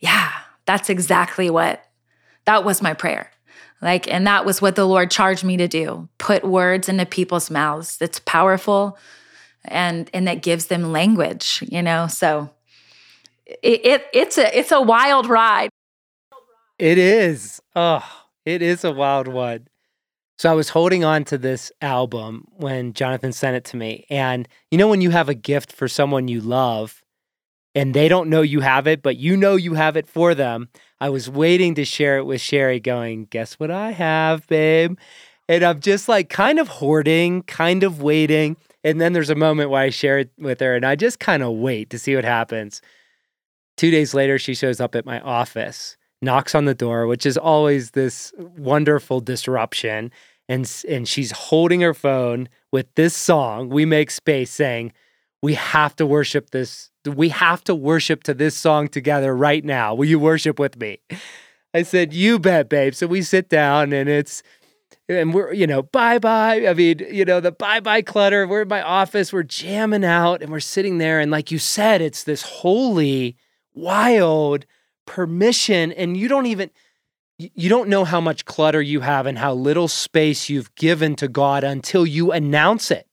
[0.00, 0.32] yeah,
[0.64, 1.84] that's exactly what,
[2.44, 3.30] that was my prayer.
[3.80, 7.50] Like, and that was what the Lord charged me to do put words into people's
[7.50, 8.96] mouths that's powerful
[9.64, 12.06] and and that gives them language, you know?
[12.06, 12.50] So
[13.46, 15.70] it, it it's a it's a wild ride.
[16.78, 17.60] It is.
[17.76, 18.04] Oh,
[18.44, 19.68] it is a wild one.
[20.38, 24.06] So I was holding on to this album when Jonathan sent it to me.
[24.10, 27.02] And you know when you have a gift for someone you love
[27.74, 30.68] and they don't know you have it, but you know you have it for them.
[31.02, 34.96] I was waiting to share it with Sherry, going, Guess what I have, babe?
[35.48, 38.56] And I'm just like kind of hoarding, kind of waiting.
[38.84, 41.42] And then there's a moment where I share it with her and I just kind
[41.42, 42.80] of wait to see what happens.
[43.76, 47.36] Two days later, she shows up at my office, knocks on the door, which is
[47.36, 50.12] always this wonderful disruption.
[50.48, 54.92] And, and she's holding her phone with this song, We Make Space, saying,
[55.42, 59.94] We have to worship this we have to worship to this song together right now.
[59.94, 60.98] Will you worship with me?
[61.74, 62.94] I said, You bet, babe.
[62.94, 64.42] So we sit down and it's,
[65.08, 66.66] and we're, you know, bye bye.
[66.66, 68.46] I mean, you know, the bye bye clutter.
[68.46, 71.20] We're in my office, we're jamming out and we're sitting there.
[71.20, 73.36] And like you said, it's this holy,
[73.74, 74.66] wild
[75.06, 75.92] permission.
[75.92, 76.70] And you don't even,
[77.38, 81.28] you don't know how much clutter you have and how little space you've given to
[81.28, 83.08] God until you announce it.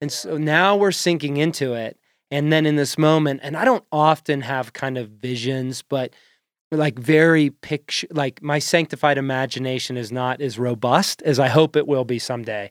[0.00, 1.97] And so now we're sinking into it.
[2.30, 6.12] And then in this moment, and I don't often have kind of visions, but
[6.70, 11.86] like very picture, like my sanctified imagination is not as robust as I hope it
[11.86, 12.70] will be someday.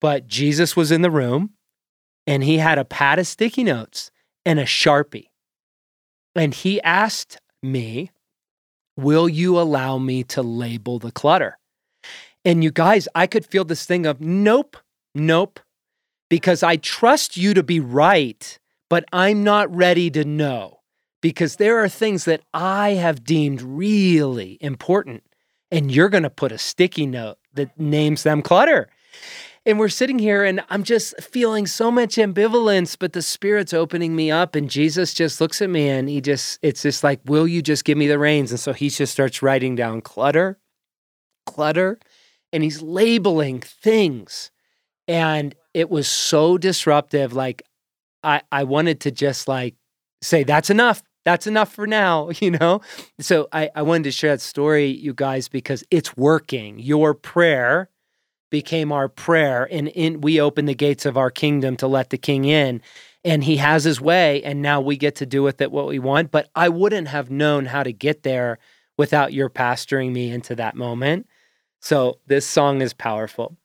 [0.00, 1.50] but Jesus was in the room
[2.26, 4.10] and he had a pad of sticky notes
[4.44, 5.28] and a Sharpie.
[6.34, 8.10] And he asked me,
[8.96, 11.58] Will you allow me to label the clutter?
[12.44, 14.76] And you guys, I could feel this thing of nope,
[15.14, 15.60] nope,
[16.28, 18.58] because I trust you to be right,
[18.88, 20.80] but I'm not ready to know
[21.20, 25.24] because there are things that I have deemed really important.
[25.70, 28.88] And you're going to put a sticky note that names them clutter.
[29.66, 34.16] And we're sitting here and I'm just feeling so much ambivalence, but the Spirit's opening
[34.16, 34.54] me up.
[34.54, 37.84] And Jesus just looks at me and he just, it's just like, Will you just
[37.84, 38.50] give me the reins?
[38.50, 40.58] And so he just starts writing down clutter,
[41.44, 41.98] clutter,
[42.50, 44.50] and he's labeling things.
[45.06, 47.34] And it was so disruptive.
[47.34, 47.62] Like,
[48.22, 49.74] I, I wanted to just like
[50.22, 51.02] say, That's enough.
[51.24, 52.80] That's enough for now, you know?
[53.20, 56.78] So I, I wanted to share that story, you guys, because it's working.
[56.78, 57.90] Your prayer
[58.50, 62.18] became our prayer and in we open the gates of our kingdom to let the
[62.18, 62.80] king in
[63.24, 65.98] and he has his way and now we get to do with it what we
[65.98, 68.58] want but i wouldn't have known how to get there
[68.96, 71.26] without your pastoring me into that moment
[71.80, 73.56] so this song is powerful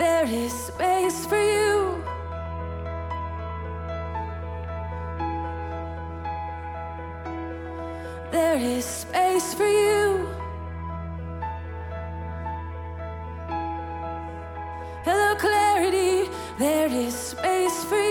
[0.00, 2.02] there is space for you.
[8.32, 10.26] There is space for you.
[15.04, 16.30] Hello, clarity.
[16.58, 18.09] There is space for you.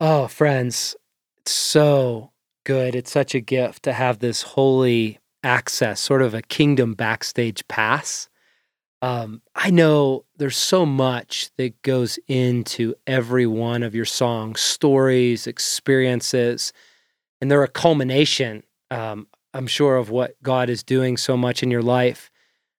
[0.00, 0.94] Oh, friends,
[1.38, 2.30] it's so
[2.64, 2.94] good.
[2.94, 8.28] It's such a gift to have this holy access, sort of a kingdom backstage pass.
[9.02, 15.48] Um, I know there's so much that goes into every one of your songs, stories,
[15.48, 16.72] experiences,
[17.40, 21.72] and they're a culmination, um, I'm sure, of what God is doing so much in
[21.72, 22.30] your life.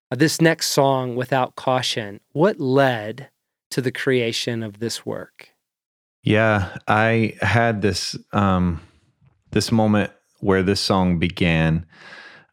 [0.09, 3.29] Uh, this next song, Without Caution, what led
[3.71, 5.49] to the creation of this work?
[6.23, 8.81] Yeah, I had this um,
[9.51, 11.85] this moment where this song began.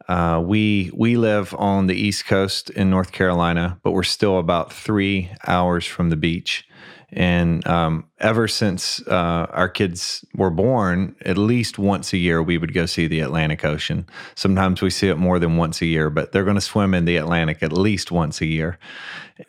[0.09, 4.73] Uh, we we live on the East Coast in North Carolina, but we're still about
[4.73, 6.66] three hours from the beach.
[7.11, 12.59] And um, ever since uh, our kids were born, at least once a year we
[12.59, 14.07] would go see the Atlantic Ocean.
[14.35, 17.05] Sometimes we see it more than once a year, but they're going to swim in
[17.05, 18.79] the Atlantic at least once a year.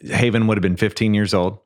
[0.03, 1.59] Haven would have been 15 years old,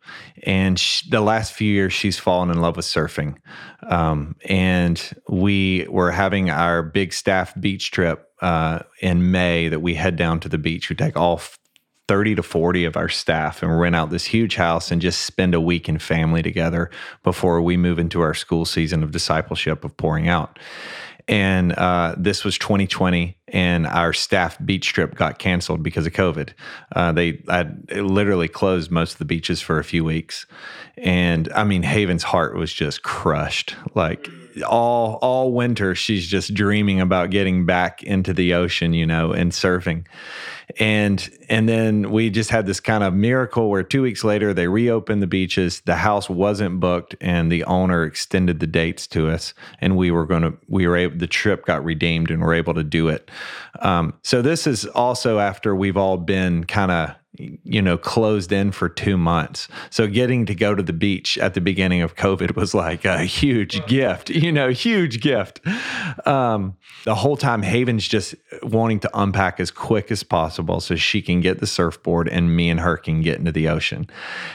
[0.44, 3.36] and sh the last few years she's fallen in love with surfing.
[3.84, 9.96] Um, and we were having our big staff beach trip uh, in May that we
[9.96, 10.90] head down to the beach.
[10.90, 11.42] We take all
[12.08, 15.54] 30 to 40 of our staff and rent out this huge house and just spend
[15.54, 16.90] a week in family together
[17.24, 20.60] before we move into our school season of discipleship of pouring out.
[21.28, 26.52] And uh, this was 2020, and our staff beach trip got canceled because of COVID.
[26.96, 30.46] Uh, they had literally closed most of the beaches for a few weeks,
[30.98, 33.76] and I mean, Haven's heart was just crushed.
[33.94, 34.30] Like
[34.68, 39.52] all all winter, she's just dreaming about getting back into the ocean, you know, and
[39.52, 40.06] surfing
[40.80, 44.68] and and then we just had this kind of miracle where two weeks later they
[44.68, 49.54] reopened the beaches the house wasn't booked and the owner extended the dates to us
[49.80, 52.74] and we were going to we were able the trip got redeemed and we're able
[52.74, 53.30] to do it
[53.80, 57.16] um, so this is also after we've all been kind of
[57.64, 59.68] you know closed in for two months.
[59.90, 63.24] So getting to go to the beach at the beginning of covid was like a
[63.24, 65.60] huge gift you know huge gift.
[66.26, 71.22] Um, the whole time haven's just wanting to unpack as quick as possible so she
[71.22, 74.08] can get the surfboard and me and her can get into the ocean.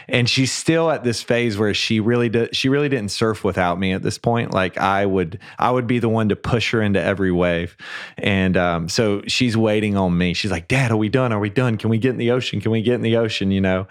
[0.08, 3.78] And she's still at this phase where she really did she really didn't surf without
[3.78, 4.52] me at this point.
[4.52, 7.76] Like i would i would be the one to push her into every wave.
[8.18, 10.34] And um, so she's waiting on me.
[10.34, 11.32] She's like dad are we done?
[11.32, 11.76] Are we done?
[11.78, 12.60] Can we get in the ocean?
[12.60, 13.86] Can we get in the ocean you know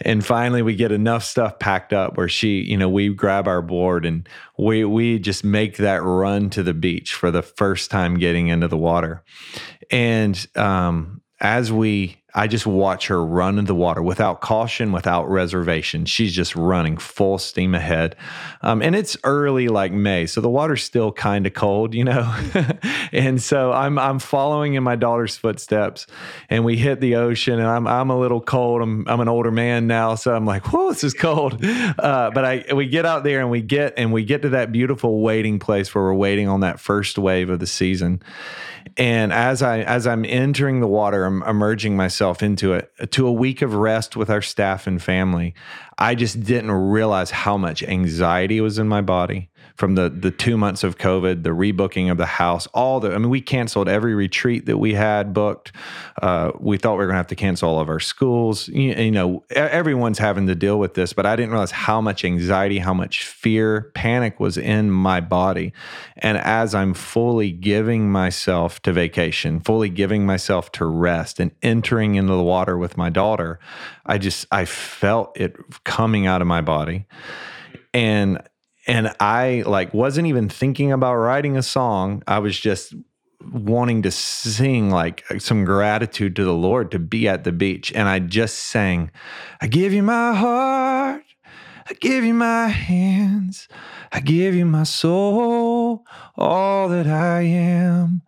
[0.00, 3.62] and finally we get enough stuff packed up where she you know we grab our
[3.62, 4.28] board and
[4.58, 8.68] we we just make that run to the beach for the first time getting into
[8.68, 9.22] the water.
[9.90, 15.30] And um as we I just watch her run in the water without caution, without
[15.30, 16.04] reservation.
[16.04, 18.16] She's just running full steam ahead.
[18.60, 22.34] Um, and it's early, like May, so the water's still kind of cold, you know.
[23.12, 26.08] and so I'm I'm following in my daughter's footsteps,
[26.50, 28.82] and we hit the ocean, and I'm I'm a little cold.
[28.82, 31.64] I'm I'm an older man now, so I'm like, whoa, this is cold.
[31.64, 34.72] Uh, but I we get out there and we get and we get to that
[34.72, 38.20] beautiful waiting place where we're waiting on that first wave of the season.
[38.96, 43.32] And as I as I'm entering the water, I'm immersing myself into it to a
[43.32, 45.54] week of rest with our staff and family.
[45.98, 50.56] I just didn't realize how much anxiety was in my body from the the two
[50.56, 53.12] months of COVID, the rebooking of the house, all the.
[53.12, 55.72] I mean, we canceled every retreat that we had booked.
[56.22, 58.68] Uh, we thought we were going to have to cancel all of our schools.
[58.68, 62.24] You, you know, everyone's having to deal with this, but I didn't realize how much
[62.24, 65.72] anxiety, how much fear, panic was in my body.
[66.18, 72.14] And as I'm fully giving myself to vacation, fully giving myself to rest, and entering
[72.14, 73.58] into the water with my daughter,
[74.06, 77.06] I just I felt it coming out of my body,
[77.92, 78.40] and
[78.86, 82.22] and I like wasn't even thinking about writing a song.
[82.26, 82.94] I was just
[83.52, 87.92] wanting to sing like uh, some gratitude to the Lord to be at the beach.
[87.92, 89.10] And I just sang,
[89.60, 91.23] I give you my heart,
[91.86, 93.68] I give you my hands,
[94.10, 96.06] I give you my soul,
[96.36, 98.22] all that I am.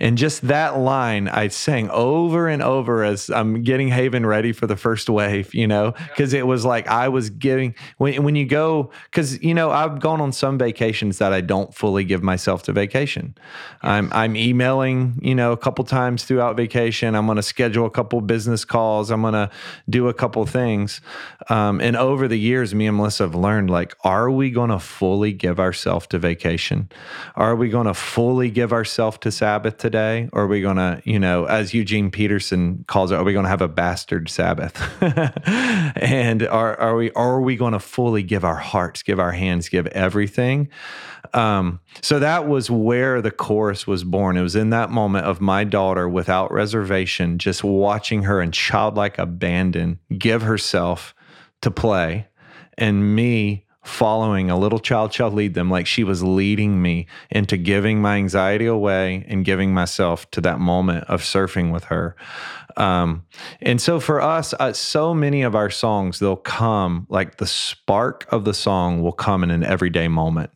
[0.00, 4.66] And just that line I sang over and over as I'm getting Haven ready for
[4.66, 8.44] the first wave, you know, because it was like I was giving when when you
[8.44, 12.64] go because you know I've gone on some vacations that I don't fully give myself
[12.64, 13.36] to vacation.
[13.82, 17.14] I'm I'm emailing, you know, a couple times throughout vacation.
[17.14, 19.10] I'm going to schedule a couple business calls.
[19.10, 19.50] I'm going to
[19.88, 21.00] do a couple things.
[21.48, 22.86] Um, and over the years, me
[23.18, 26.88] have learned like, are we going to fully give ourselves to vacation?
[27.34, 30.28] Are we going to fully give ourselves to Sabbath today?
[30.32, 33.44] Or are we going to, you know, as Eugene Peterson calls it, are we going
[33.44, 34.80] to have a bastard Sabbath?
[35.96, 39.68] and are, are we are we going to fully give our hearts, give our hands,
[39.68, 40.68] give everything?
[41.34, 44.36] Um, so that was where the chorus was born.
[44.36, 49.18] It was in that moment of my daughter, without reservation, just watching her in childlike
[49.18, 51.14] abandon give herself
[51.62, 52.28] to play,
[52.78, 57.56] and me following a little child shall lead them like she was leading me into
[57.56, 62.16] giving my anxiety away and giving myself to that moment of surfing with her.
[62.76, 63.24] Um,
[63.62, 68.26] and so for us uh, so many of our songs they'll come like the spark
[68.30, 70.50] of the song will come in an everyday moment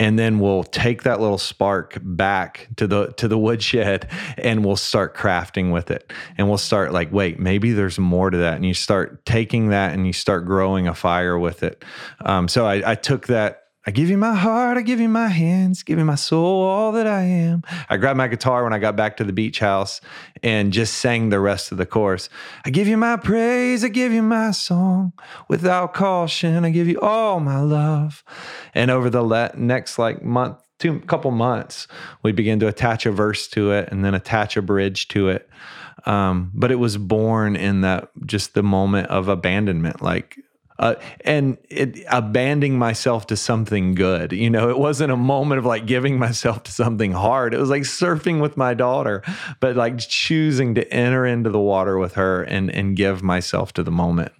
[0.00, 4.74] and then we'll take that little spark back to the to the woodshed and we'll
[4.74, 6.10] start crafting with it.
[6.38, 8.54] And we'll start like wait maybe there's more to that.
[8.54, 11.84] And you start taking that and you start growing a fire with it.
[12.24, 15.28] Um, so I, I took that I give you my heart, I give you my
[15.28, 17.62] hands, give you my soul, all that I am.
[17.88, 20.02] I grabbed my guitar when I got back to the beach house
[20.42, 22.28] and just sang the rest of the chorus.
[22.66, 25.14] I give you my praise, I give you my song.
[25.48, 28.22] Without caution, I give you all my love.
[28.74, 31.88] And over the le- next like month, two couple months,
[32.22, 35.48] we began to attach a verse to it and then attach a bridge to it.
[36.04, 40.38] Um, but it was born in that just the moment of abandonment, like
[40.80, 44.32] uh, and it, abandoning myself to something good.
[44.32, 47.54] You know, it wasn't a moment of like giving myself to something hard.
[47.54, 49.22] It was like surfing with my daughter,
[49.60, 53.82] but like choosing to enter into the water with her and and give myself to
[53.82, 54.32] the moment.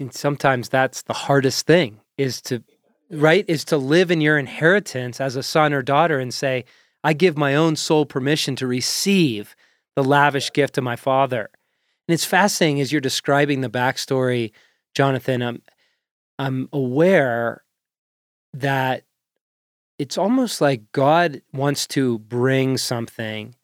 [0.00, 2.64] And sometimes that's the hardest thing is to,
[3.10, 6.64] right, is to live in your inheritance as a son or daughter and say,
[7.04, 9.54] I give my own soul permission to receive
[9.94, 11.48] the lavish gift of my father.
[12.06, 14.52] And it's fascinating as you're describing the backstory,
[14.94, 15.42] Jonathan.
[15.42, 15.62] I'm,
[16.38, 17.64] I'm aware
[18.52, 19.04] that
[19.98, 23.54] it's almost like God wants to bring something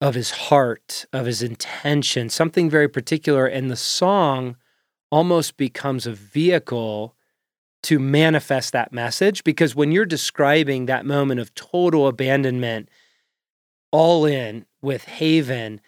[0.00, 3.46] of his heart, of his intention, something very particular.
[3.46, 4.56] And the song
[5.10, 7.14] almost becomes a vehicle
[7.82, 9.44] to manifest that message.
[9.44, 12.88] Because when you're describing that moment of total abandonment,
[13.90, 15.80] all in with Haven,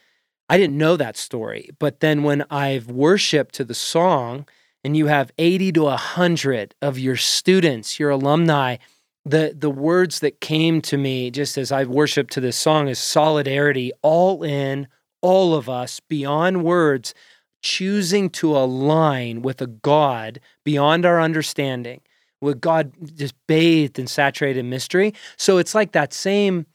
[0.53, 1.71] I didn't know that story.
[1.79, 4.47] But then when I've worshiped to the song,
[4.85, 8.77] and you have 80 to 100 of your students, your alumni,
[9.25, 12.99] the, the words that came to me just as I worshiped to this song is
[12.99, 14.89] solidarity, all in,
[15.23, 17.15] all of us, beyond words,
[17.63, 22.03] choosing to align with a God beyond our understanding,
[22.43, 25.15] with God just bathed and saturated in mystery.
[25.39, 26.67] So it's like that same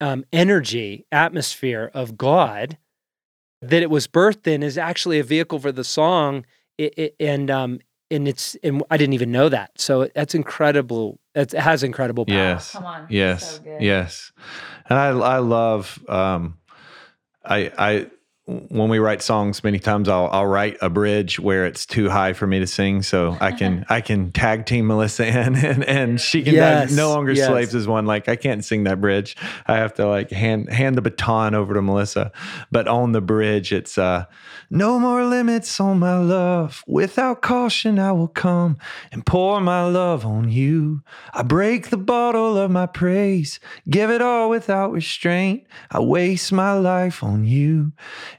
[0.00, 2.78] um, energy, atmosphere of God
[3.62, 6.44] that it was birthed in is actually a vehicle for the song.
[6.78, 9.70] It, it, and um, and it's and I didn't even know that.
[9.80, 11.18] So that's incredible.
[11.34, 12.36] It has incredible power.
[12.36, 12.72] Yes.
[12.72, 13.06] Come on.
[13.08, 13.56] Yes.
[13.56, 13.82] So good.
[13.82, 14.32] yes.
[14.88, 16.58] And I I love um
[17.44, 18.10] I I
[18.46, 22.32] when we write songs, many times I'll I'll write a bridge where it's too high
[22.32, 26.20] for me to sing, so I can I can tag team Melissa in, and and
[26.20, 27.46] she can Yes, no longer yes.
[27.46, 28.04] slaves as one.
[28.04, 29.36] Like I can't sing that bridge.
[29.66, 32.32] I have to like hand hand the baton over to Melissa.
[32.72, 34.24] But on the bridge, it's uh,
[34.70, 36.82] no more limits on my love.
[36.88, 38.76] Without caution, I will come
[39.12, 41.02] and pour my love on you.
[41.32, 45.64] I break the bottle of my praise, give it all without restraint.
[45.92, 47.92] I waste my life on you.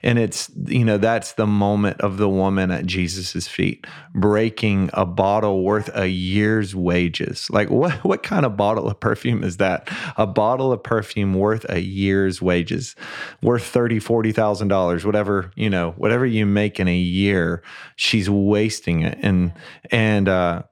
[0.04, 5.06] And it's, you know, that's the moment of the woman at Jesus's feet, breaking a
[5.06, 7.50] bottle worth a year's wages.
[7.50, 9.88] Like what what kind of bottle of perfume is that?
[10.18, 12.96] A bottle of perfume worth a year's wages,
[13.42, 17.64] worth thirty, forty thousand dollars, whatever, you know, whatever you make in a year,
[17.96, 19.18] she's wasting it.
[19.22, 19.54] And
[19.90, 20.64] and uh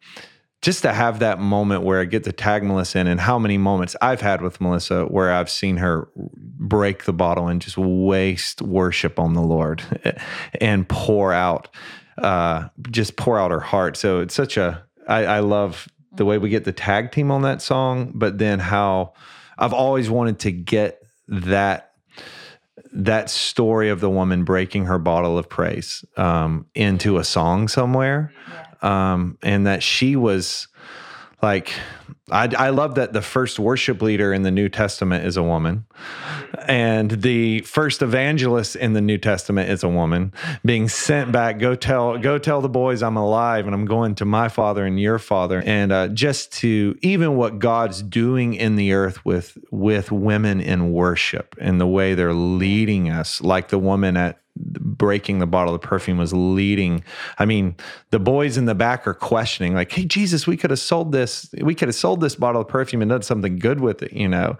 [0.62, 3.58] just to have that moment where I get to tag Melissa in, and how many
[3.58, 8.62] moments I've had with Melissa where I've seen her break the bottle and just waste
[8.62, 9.84] worship on the Lord
[10.62, 11.68] and pour out,
[12.20, 13.98] uh, just pour out her heart.
[13.98, 17.42] So it's such a, I, I love the way we get the tag team on
[17.42, 19.14] that song, but then how
[19.58, 21.88] I've always wanted to get that
[22.94, 28.34] that story of the woman breaking her bottle of praise um, into a song somewhere,
[28.82, 30.68] um, and that she was
[31.42, 31.74] like,
[32.30, 35.86] I, I love that the first worship leader in the New Testament is a woman,
[36.68, 40.34] and the first evangelist in the New Testament is a woman
[40.64, 41.60] being sent back.
[41.60, 45.00] Go tell, go tell the boys I'm alive and I'm going to my father and
[45.00, 50.12] your father, and uh, just to even what God's doing in the earth with with
[50.12, 55.48] women in worship and the way they're leading us, like the woman at breaking the
[55.48, 57.04] bottle of perfume was leading.
[57.40, 57.76] I mean,
[58.10, 61.50] the boys in the back are questioning, like, "Hey, Jesus, we could have sold this.
[61.62, 64.28] We could have sold this bottle of perfume and done something good with it, you
[64.28, 64.58] know."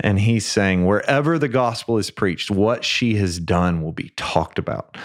[0.00, 4.58] And he's saying, wherever the gospel is preached, what she has done will be talked
[4.58, 4.96] about.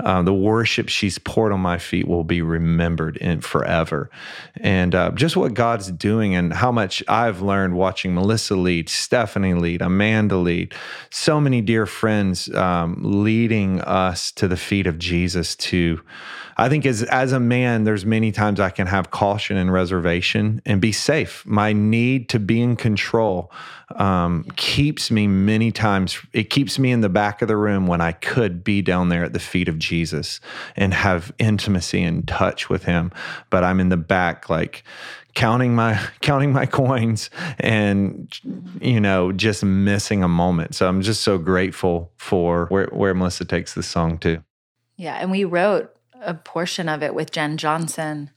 [0.00, 4.10] Uh, the worship she's poured on my feet will be remembered in forever.
[4.56, 9.58] And uh, just what God's doing and how much I've learned watching Melissa lead, Steffany
[9.58, 10.74] lead, Amanda lead,
[11.10, 16.00] so many dear friends um, leading us to the feet of Jesus to
[16.60, 20.60] I think as as a man, there's many times I can have caution and reservation
[20.66, 21.46] and be safe.
[21.46, 23.52] My need to be in control
[23.94, 26.18] um, keeps me many times.
[26.32, 29.22] It keeps me in the back of the room when I could be down there
[29.22, 30.40] at the feet of Jesus
[30.74, 33.12] and have intimacy and touch with Him.
[33.50, 34.82] But I'm in the back, like
[35.34, 37.30] counting my counting my coins
[37.60, 38.36] and
[38.80, 40.74] you know just missing a moment.
[40.74, 44.42] So I'm just so grateful for where where Melissa takes this song to.
[44.96, 48.30] Yeah, and we wrote a portion of it with Jen Johnson.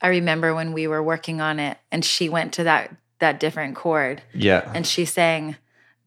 [0.00, 3.76] I remember when we were working on it and she went to that that different
[3.76, 4.70] chord Yeah.
[4.74, 5.56] and she sang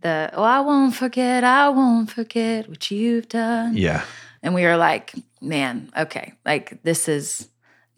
[0.02, 3.78] the oh I won't forget, I won't forget what you've done.
[3.78, 4.04] Yeah.
[4.42, 7.48] And we were like, man, okay, like this is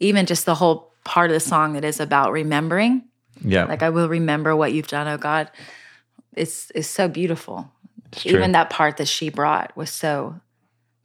[0.00, 3.04] even just the whole part of the song that is about remembering.
[3.42, 3.64] Yeah.
[3.64, 5.50] Like I will remember what you've done, oh God.
[6.34, 7.70] It's it's so beautiful.
[8.12, 8.26] It's.
[8.26, 10.38] Even that part that she brought was so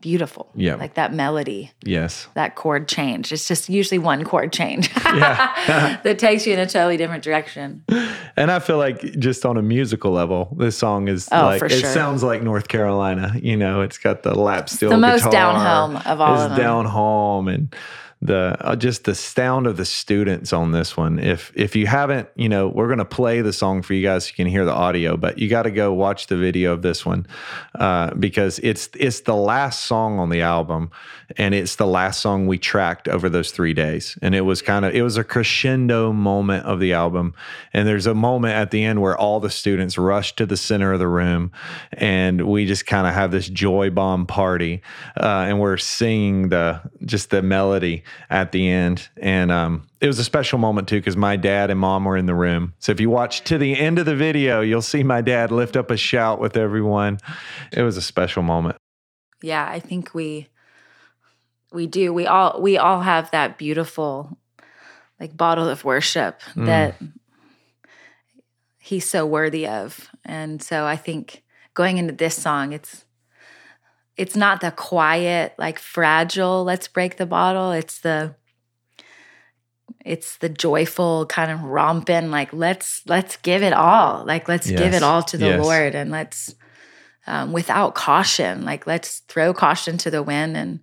[0.01, 0.49] beautiful.
[0.55, 0.75] Yeah.
[0.75, 2.27] Like that melody, yes.
[2.33, 3.31] that chord change.
[3.31, 7.83] It's just usually one chord change that takes you in a totally different direction.
[8.35, 11.71] And I feel like just on a musical level, this song is Oh, like it
[11.71, 11.89] sure.
[11.93, 13.33] sounds like North Carolina.
[13.41, 14.89] You know, it's got the lap steel.
[14.89, 15.31] the most guitar.
[15.31, 16.59] down home of all it's of them.
[16.59, 17.75] down home and
[18.21, 21.17] the uh, just the sound of the students on this one.
[21.17, 24.29] If if you haven't, you know, we're gonna play the song for you guys so
[24.29, 27.03] you can hear the audio, but you got to go watch the video of this
[27.03, 27.25] one
[27.75, 30.91] uh, because it's it's the last song on the album,
[31.37, 34.85] and it's the last song we tracked over those three days, and it was kind
[34.85, 37.33] of it was a crescendo moment of the album,
[37.73, 40.93] and there's a moment at the end where all the students rush to the center
[40.93, 41.51] of the room,
[41.93, 44.83] and we just kind of have this joy bomb party,
[45.19, 50.19] uh, and we're singing the just the melody at the end, and um, it was
[50.19, 52.73] a special moment too because my dad and mom were in the room.
[52.79, 55.75] So if you watch to the end of the video, you'll see my dad lift
[55.75, 57.19] up a shout with everyone.
[57.71, 58.77] It was a special moment.
[59.41, 60.47] Yeah, I think we
[61.71, 62.13] we do.
[62.13, 64.37] We all we all have that beautiful
[65.19, 66.65] like bottle of worship Mm.
[66.65, 66.95] that
[68.77, 70.09] he's so worthy of.
[70.25, 71.43] And so I think
[71.73, 73.05] going into this song, it's
[74.21, 77.71] it's not the quiet, like fragile, let's break the bottle.
[77.71, 78.35] It's the
[80.05, 84.23] it's the joyful kind of romping, like let's let's give it all.
[84.23, 85.63] Like let's give it all to the Yes.
[85.63, 86.53] Lord and let's
[87.25, 90.81] um, without caution, like let's throw caution to the wind and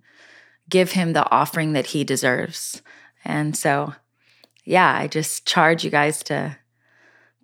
[0.69, 2.81] give him the offering that he deserves.
[3.23, 3.93] And so,
[4.65, 6.57] yeah, I just charge you guys to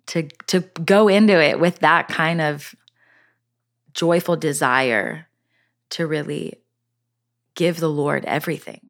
[0.08, 2.74] to to go into it with that kind of
[3.94, 5.26] joyful desire
[5.90, 6.54] to really
[7.54, 8.85] give the Lord everything.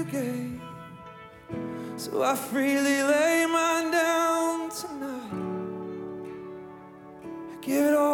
[0.00, 0.60] you gave.
[1.96, 5.32] So I freely lay mine down tonight.
[7.52, 8.09] I give it all.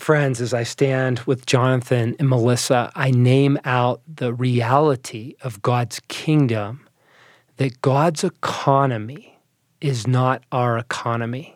[0.00, 6.00] Friends, as I stand with Jonathan and Melissa, I name out the reality of God's
[6.08, 6.88] kingdom
[7.56, 9.38] that God's economy
[9.80, 11.54] is not our economy.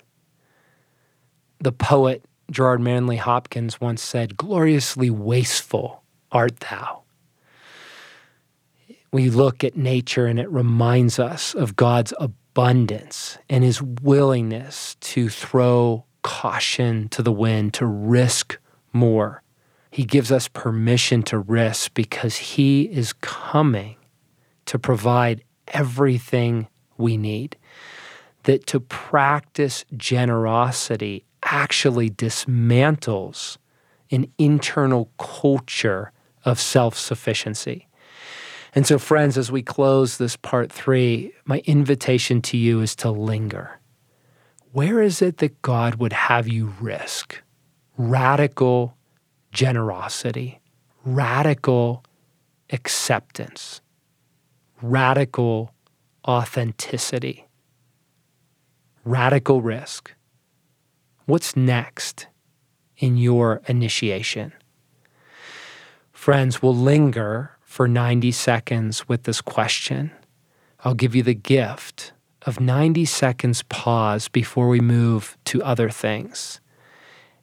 [1.61, 7.03] The poet Gerard Manley Hopkins once said, Gloriously wasteful art thou.
[9.13, 15.29] We look at nature and it reminds us of God's abundance and his willingness to
[15.29, 18.59] throw caution to the wind, to risk
[18.93, 19.43] more.
[19.91, 23.95] He gives us permission to risk because he is coming
[24.67, 27.57] to provide everything we need.
[28.45, 33.57] That to practice generosity actually dismantles
[34.11, 36.13] an internal culture
[36.45, 37.89] of self sufficiency.
[38.75, 43.11] And so, friends, as we close this part three, my invitation to you is to
[43.11, 43.79] linger.
[44.75, 47.41] Where is it that God would have you risk
[47.97, 48.97] radical
[49.53, 50.61] generosity,
[51.05, 52.05] radical
[52.71, 53.81] acceptance,
[54.83, 55.73] radical
[56.27, 57.47] authenticity,
[59.05, 60.13] radical risk?
[61.27, 62.27] What's next
[62.97, 64.53] in your initiation?
[66.11, 70.11] Friends, we'll linger for 90 seconds with this question.
[70.81, 72.13] I'll give you the gift
[72.47, 76.61] of 90 seconds pause before we move to other things.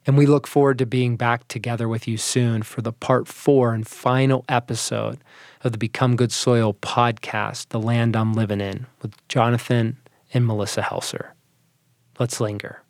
[0.06, 3.74] And we look forward to being back together with you soon for the part four
[3.74, 5.20] and final episode
[5.64, 9.98] of the Become Good Soil podcast, The Land I'm Living In, with Jonathan
[10.34, 11.32] and Melissa Helser.
[12.20, 12.81] Let's linger.